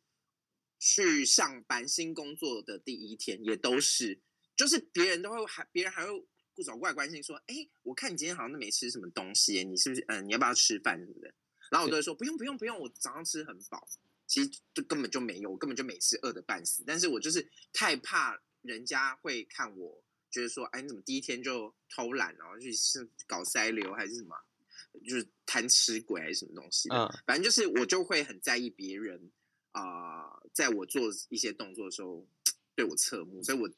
[0.79, 4.23] 去上班新工作的第一天，也都是，
[4.57, 6.27] 就是别人都会还别人还会
[6.61, 11.33] 不走过来关心说，哎，我看你今天好像都没吃什么东西，你是不是嗯，你要不要吃饭什么的？
[11.71, 13.89] 然后我都会说不用不用不用，我早上吃很饱。
[14.27, 16.85] 其实就根本就没有，我根本就每次饿的半死。
[16.87, 24.37] 但是我就是太怕人家会看我，觉得说，哎，你怎么第一天就偷懒，然后就是搞塞流还是什么，
[25.05, 26.97] 就是贪吃鬼还是什么东西的。
[26.97, 29.33] 嗯，反正就是我就会很在意别人
[29.73, 32.25] 啊，呃，在我做一些动作的时候
[32.77, 33.69] 对我侧目，所以我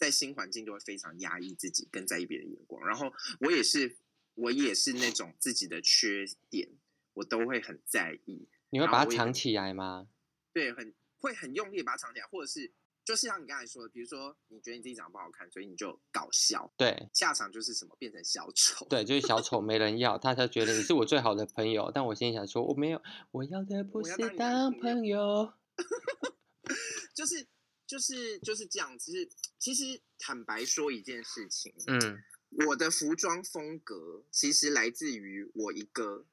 [0.00, 2.82] 在新环境就会非常压抑自己，更在意别人的眼光。
[2.86, 3.98] 然后我也是，
[4.34, 6.70] 我也是那种自己的缺点，
[7.12, 8.48] 我都会很在意。
[8.70, 10.08] 你会把它藏起来吗？
[10.54, 12.72] 对，很会很用力把它藏起来，或者是
[13.04, 25.52] 就是像你刚才说的，比如说你觉得你自己长得不好看，所以你就搞笑，对，下场就是什么变成小丑，对，就是小丑 没人要，他才觉得你是我最好的朋友，但我心里想说我没有，我要的不是当朋友，
[27.14, 27.46] 就是
[27.90, 29.28] 就是就是这样子。
[29.58, 32.22] 其实坦白说一件事情，嗯，
[32.68, 36.24] 我的服装风格其实来自于我一个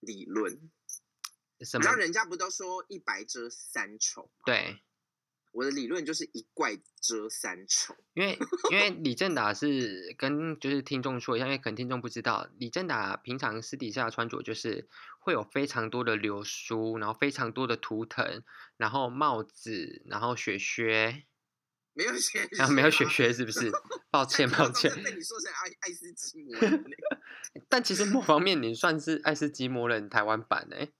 [0.00, 0.70] 理论。
[1.60, 1.84] 什么？
[1.84, 4.42] 然后人家不都说一白遮三丑吗？
[4.46, 4.82] 对，
[5.54, 7.94] 我的理论就是一怪遮三丑。
[8.14, 8.38] 因为
[8.70, 14.88] 因为李正达是跟就是听众说一下，因为可能听众不知道，李正达平常私底下的穿着就是
[15.20, 18.42] 会有非常多的流苏，然后非常多的图腾，
[18.76, 21.24] 然后帽子，然后雪靴，
[21.92, 23.70] 没有雪靴，然后没有雪靴是不是？
[24.10, 26.84] 抱歉 抱歉，被你说成爱爱斯基摩人。
[27.68, 30.90] 但其实某方面你算是爱斯基摩人台湾版哎。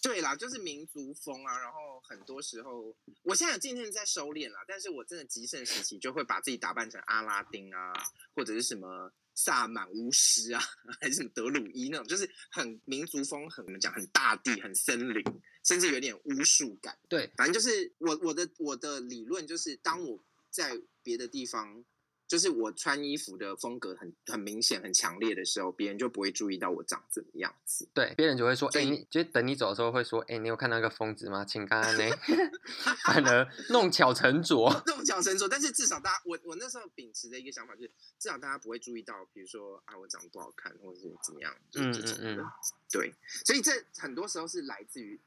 [0.00, 7.92] 对啦，就是民族风啊，然后很多时候，我现在有渐渐在收敛啦，但是我真的极盛时期就会把自己打扮成阿拉丁啊，
[8.34, 10.62] 或者是什么萨满巫师啊，
[11.00, 15.24] 还是什么德鲁伊那种，就是很民族风，很怎么讲，很大地，很森林，
[15.64, 16.96] 甚至有点巫术感。
[17.08, 21.84] 对，反正就是我我的我的理论就是，当我在别的地方。
[22.28, 27.88] 就是我穿衣服的风格很很明显、很强烈的时候，别人就不会注意到我长怎么样子。
[27.94, 32.04] 对，别人就会说：“哎、欸，你就等你走的时候会说：‘哎、欸，你有看到一个疯子吗？’请刚刚 呢，
[33.06, 35.48] 反而弄巧成拙， 弄巧成拙。
[35.48, 41.54] 但是至少大家，我我那时候秉持的一个想法就是，至少大家不会注意到，比如说啊，我长得不好看，或者是怎么样。
[41.76, 42.46] 嗯嗯嗯。
[42.92, 43.10] 对，
[43.46, 45.18] 所以这很多时候是来自于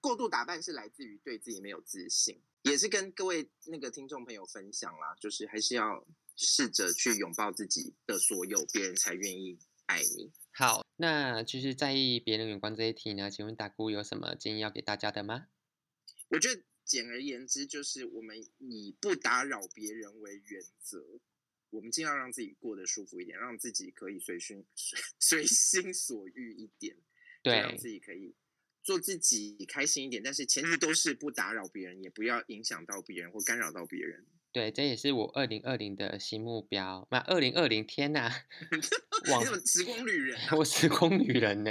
[0.00, 6.04] 过度打扮，是来自于对自己没有自信，也是跟各位那个听众朋友分享啦，就是还是要。
[6.36, 10.32] 试着去拥抱自己的所有，别人才愿意爱你。
[10.54, 13.30] 好，那就是在意别人眼光这一题呢？
[13.30, 15.48] 请问大姑有什么建议要给大家的吗？
[16.28, 21.20] 我觉得简而言之，就是我们以不打扰别人为原则，
[21.70, 24.64] 我们尽量让自己过得舒服一点，让自己可以随心
[25.18, 26.96] 随心所欲一点，
[27.42, 28.34] 对，让自己可以
[28.82, 30.22] 做自己开心一点。
[30.22, 34.26] 但是前提都是不打扰别人，也不要影响到别人或干扰到别人。
[34.52, 37.08] 对，这也是我二零二零的新目标。
[37.10, 38.30] 那二零二零天呐
[39.32, 41.70] 往时光旅人、啊， 我时光旅人呢？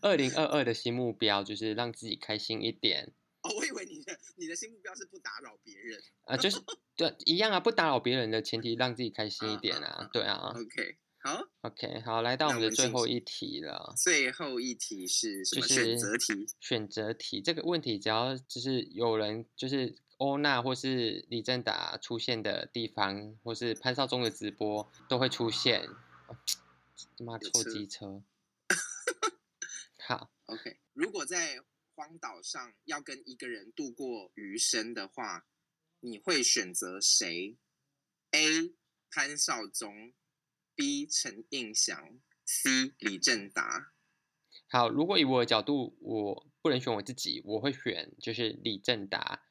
[0.00, 3.12] 二零二二的新目标就是让自己开心一点。
[3.42, 6.58] 哦，我以为你的你的新目标是不打扰别人啊，就是
[6.96, 10.54] 对一样啊，不打扰别人的前提，让自己开心一点啊，啊对啊。
[10.56, 13.92] OK，好，OK，好，来到我们的最后一题了。
[13.96, 15.66] 最后一题是什么？
[15.66, 16.46] 选择题。
[16.60, 19.98] 选择题这个问题，只要就是有人就是。
[20.22, 25.88] 欧娜或是李正达出现的地方，或是潘少忠的直播都会出现。
[27.18, 28.22] 他妈臭机车！
[30.06, 30.78] 好，OK。
[30.92, 31.58] 如果在
[31.96, 35.44] 荒岛上要跟一个人度过余生的话，
[35.98, 37.56] 你会选择谁
[38.30, 38.72] ？A.
[39.10, 40.12] 潘少忠
[40.76, 41.04] ，B.
[41.04, 42.94] 陈映祥，C.
[43.00, 43.92] 李正达。
[44.68, 49.42] 好，如果以我的角度，我不能选我自己，我会选就是李正达。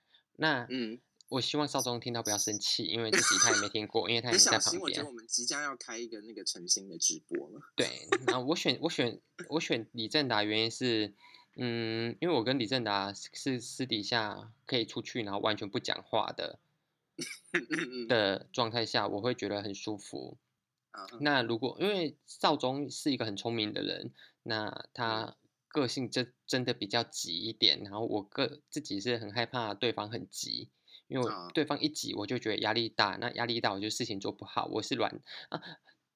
[0.42, 4.82] 那嗯，我希望少宗听到不要生气，因为自己他也没听过，因为他也没在旁边。
[4.82, 7.62] 我觉得我们即将要开一个那个诚心的直播了。
[7.76, 7.88] 对，
[8.26, 11.14] 然后我选我选我选李正达，原因是，
[11.58, 16.58] 嗯，因为我跟李正达是私底下可以出去，然后完全不讲话的
[18.10, 20.40] 的状态下，我会觉得很舒服。
[21.20, 24.12] 那如果因为少宗是一个很聪明的人，
[24.42, 25.36] 那他。
[25.72, 30.70] 个性真真的比较急一点，然后我个自己是很害怕对方很急，
[31.08, 34.68] 因为我对方一急我就觉得压力大，那压力大我就事情做不好。
[34.74, 35.62] 我是软啊，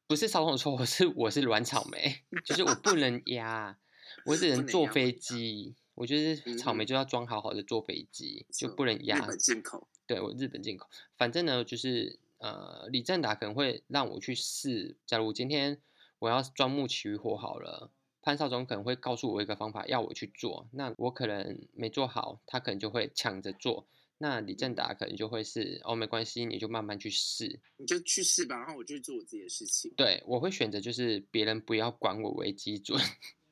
[0.08, 3.78] 不是少总说我是我是软草莓，就是我不能压，
[4.26, 9.18] 我只能坐飞机，我觉得草莓就要装好好的坐飞机，嗯、就不能压。
[9.18, 9.88] 日本进口。
[10.08, 10.88] 对，我日本进口。
[11.18, 14.98] 反正呢，就是呃，李正达可能会让我去试。
[15.08, 15.82] 假如今天
[16.20, 17.90] 我要钻木取火好了，
[18.26, 23.88] 潘少总可能会告诉我一个方法要我去做，那我可能没做好，他可能就会抢着做。
[24.18, 29.94] 那李正达可能就会是哦，没关系，你就慢慢去试，你就去试吧，然后我就做我自己的事情。
[29.96, 33.00] 对，我会选择就是别人不要管我为基准。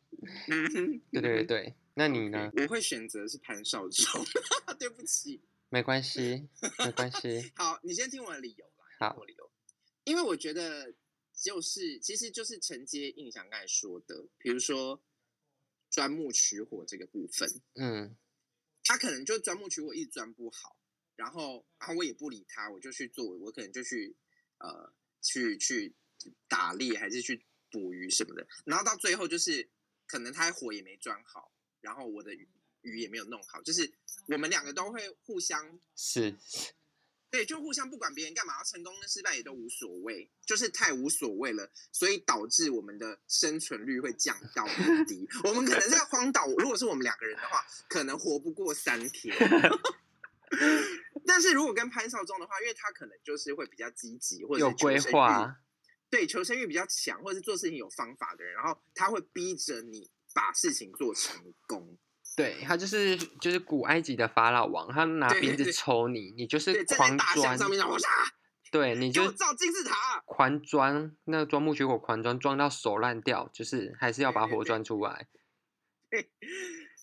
[1.11, 4.25] 对对对对，那你呢我会选择是潘少忠。
[4.79, 6.47] 对不起，没关系，
[6.83, 7.51] 没关系。
[7.55, 8.85] 好，你先听我的理由吧。
[8.99, 9.47] 好，我理由，
[10.05, 10.91] 因为我觉得
[11.33, 15.01] 就是，其实就是承接印象刚才说的，比如说
[15.89, 18.15] 钻木取火这个部分，嗯。
[18.85, 20.77] 他可能就钻木取火，一直钻不好，
[21.15, 24.13] 然后，然后我也不理他，我就去做，我可能就去，
[24.57, 25.95] 呃，去去
[26.49, 29.69] 打猎，还是去捕鱼什么的，然后到最后就是，
[30.05, 32.45] 可能他火也没钻好，然后我的鱼
[32.81, 33.89] 鱼也没有弄好，就是
[34.27, 36.35] 我们两个都会互相是。
[37.33, 45.27] 对，就互相不管别人干嘛，成功跟失败也都无所谓，就是太无所谓了，所以导致我们的生存率会降到很低。
[45.43, 49.35] 我们可能在荒岛，如果是我们两个人的话，可能活不过三天。
[51.25, 55.57] 但是如果跟潘少忠的话，因为他可能就是会比较积极，或者有规划，
[56.11, 61.97] 对，求生欲比较强，或者是做事情有方法的人，然后他会逼着你把事情做成功。
[62.35, 67.79] 对，他就是就是古埃及的法老王，他拿鞭子抽你，对对对，你就是狂钻上面，
[68.71, 75.27] 对，你就造金字塔，狂钻那个钻木取火，狂钻钻到手烂掉，就是还是要把火钻出来。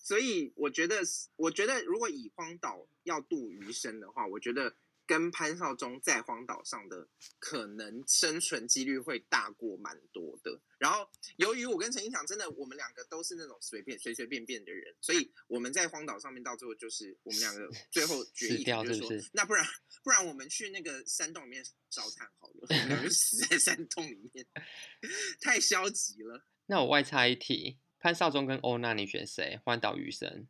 [0.03, 1.01] 所以我觉得，
[1.35, 4.75] 我觉得如果以荒岛要度余生的话，我觉得。
[5.11, 7.05] 跟潘少忠在荒岛上的
[7.37, 10.57] 可能生存几率会大过蛮多的。
[10.77, 11.05] 然后，
[11.35, 19.65] 由于我跟陈英强真的，我们两个都是那种随便随随便便的人，所以我们在荒岛上面到最后就是我们两个最后决议就是说，那不然
[20.01, 24.47] 不然我们去那个山洞里面烧炭好了，死在山洞里面，
[25.41, 26.45] 太消极了。
[26.67, 29.59] 那我外插一题，潘少忠跟欧娜，你选谁？
[29.65, 30.47] 荒岛余生。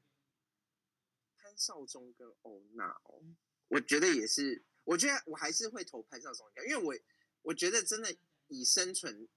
[1.40, 3.24] 潘少忠跟欧娜哦。
[3.72, 6.94] 我觉得也是，我觉得我还是会投潘少忠一票，因为我
[7.42, 8.14] 我觉得真的
[8.50, 9.30] 以生存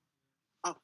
[0.60, 0.82] 哦，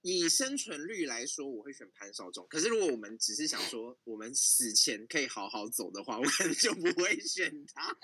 [0.00, 2.46] 以生存率来说，我会选潘少忠。
[2.48, 7.96] 可是如果我们只是想说我们死前可以好好走的话，我可能就不会选他。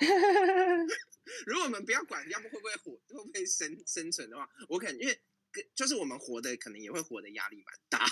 [1.47, 5.21] 如果我们不要管要不会不会活，会不会生生存的话，我可能因为
[5.77, 8.05] 就是我们活的可能也会活的压力蛮大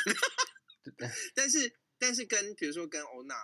[0.95, 1.11] 的。
[1.35, 3.35] 但是但是跟比如说跟欧娜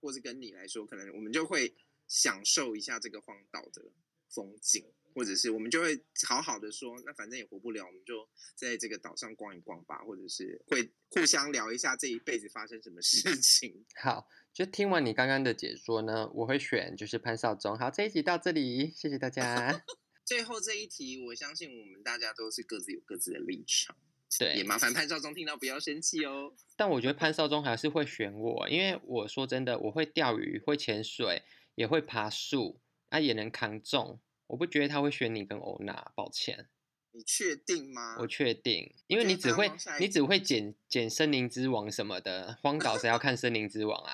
[0.00, 1.76] 或是跟你来说，可能我们就会。
[2.08, 3.82] 享受一下这个荒岛的
[4.30, 4.84] 风景，
[5.14, 13.84] 或者是我们就会好好的说，那反正也活不了，我们就在这个岛上逛一逛吧，或者是会互相聊一下这一辈子发生什么事情。
[14.02, 17.76] 好，就听完你刚刚的解说呢，我会选就是潘少忠。
[17.78, 19.84] 好，这一集到这里，谢谢大家。
[20.24, 23.96] 最后这一题，我相信我们大家都是各自有各自的立场，
[24.38, 26.52] 对，也麻烦潘少忠听到不要生气哦。
[26.76, 31.42] 但我觉得潘少忠还是会选我，因为我说真的，我会钓鱼，会潜水。
[31.78, 34.18] 也会爬树，啊，也能扛重。
[34.48, 36.68] 我不觉得他会选你跟欧娜，抱歉。
[37.12, 38.16] 你确定吗？
[38.18, 39.70] 我确定，因为你只会
[40.00, 44.12] 你只会捡捡森林之王什么的，荒岛谁要看森林之王啊？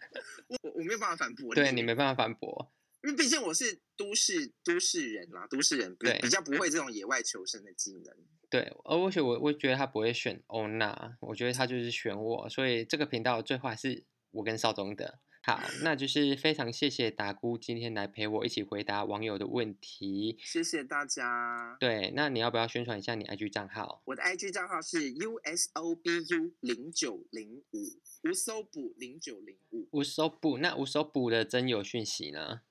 [0.48, 1.54] 我我没有办法反驳。
[1.54, 8.16] 对，你没办法反驳，因为毕竟我是都市都市人啦，都市人比比较不会这种野外求生的技能。
[8.48, 15.20] 对，而且我我觉得他不会选欧娜，我觉得他就是选我，所以这个频道最后还是我跟邵宗的。
[15.46, 20.38] 好，那就是非常谢谢达姑今天来陪我一起回答网友的问题。
[20.40, 21.76] 谢谢大家。
[21.78, 24.00] 对，那你要不要宣传一下你 IG 账号？
[24.06, 29.86] 我的 IG 账号是 usobu 零九零五，无搜补零九零五。
[29.90, 32.62] 无搜补，那无搜补的真有讯息呢？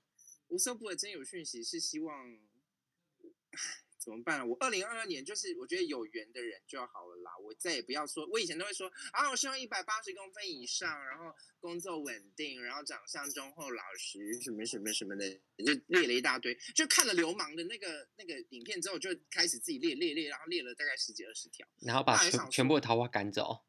[0.48, 2.40] 无搜补的真有讯息是希望。
[4.04, 4.44] 怎么办啊？
[4.44, 7.32] 我二零二二年就是我觉得有缘的人就好了啦。
[7.42, 16.54] 我再也不要说，我以前都会说啊，我希望一百八十公分以上，然后工作稳定，然后长相忠厚老实，什么什么什么的，就列了一大堆。
[16.76, 23.64] 就看了流氓的那个那个影片之后，就开始自己列列列，然后列了大概十几二十条，然后把全全部的桃花赶走。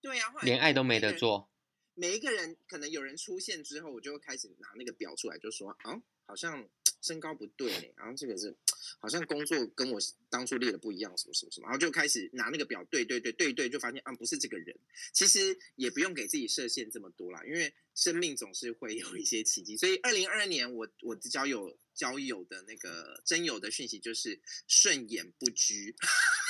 [0.00, 1.48] 对呀、啊，连爱都没得做。
[1.94, 6.68] 每一个人可能有人出现之后，我就会开始拿那个表出来，就说啊，好像。
[7.00, 8.54] 身高不对嘞，然后这个是
[8.98, 14.76] 好像工作跟我当初列的不一样，什么什么什么，然后就开始拿那个表对对对对对，就发现啊，不是这个人。
[15.12, 19.76] 其实也不用给自己设限这么多啦，因为生命总是会有一些奇迹。
[19.76, 25.94] 所以二零二二年我我的交友交友的那个真友的讯息就是顺眼不拘，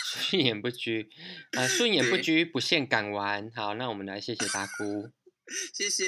[0.04, 1.08] 顺眼不拘
[1.52, 3.50] 啊， 顺眼不拘不限港湾。
[3.54, 5.10] 好，那我们来谢谢达菇。
[5.72, 6.04] 谢谢，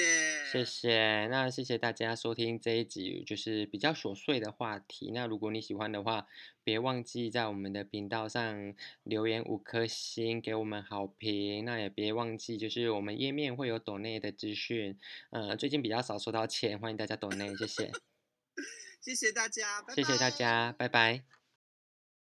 [0.51, 1.29] 谢谢。
[1.29, 5.13] 那谢谢大家收听这一集，就是比较琐碎的话题。
[5.15, 6.27] 那如果你喜欢的话，
[6.65, 8.75] 别忘记在我们的频道上
[9.05, 11.65] 留言五颗星，给我们好评。
[11.65, 14.99] 那也别忘记，就是我们页面会有抖内的资讯。
[15.31, 17.93] 呃，最近比较少收到钱，欢迎大家抖内，谢谢。
[19.01, 19.95] 谢谢大家，拜拜。
[19.95, 21.38] 谢谢大家，拜拜。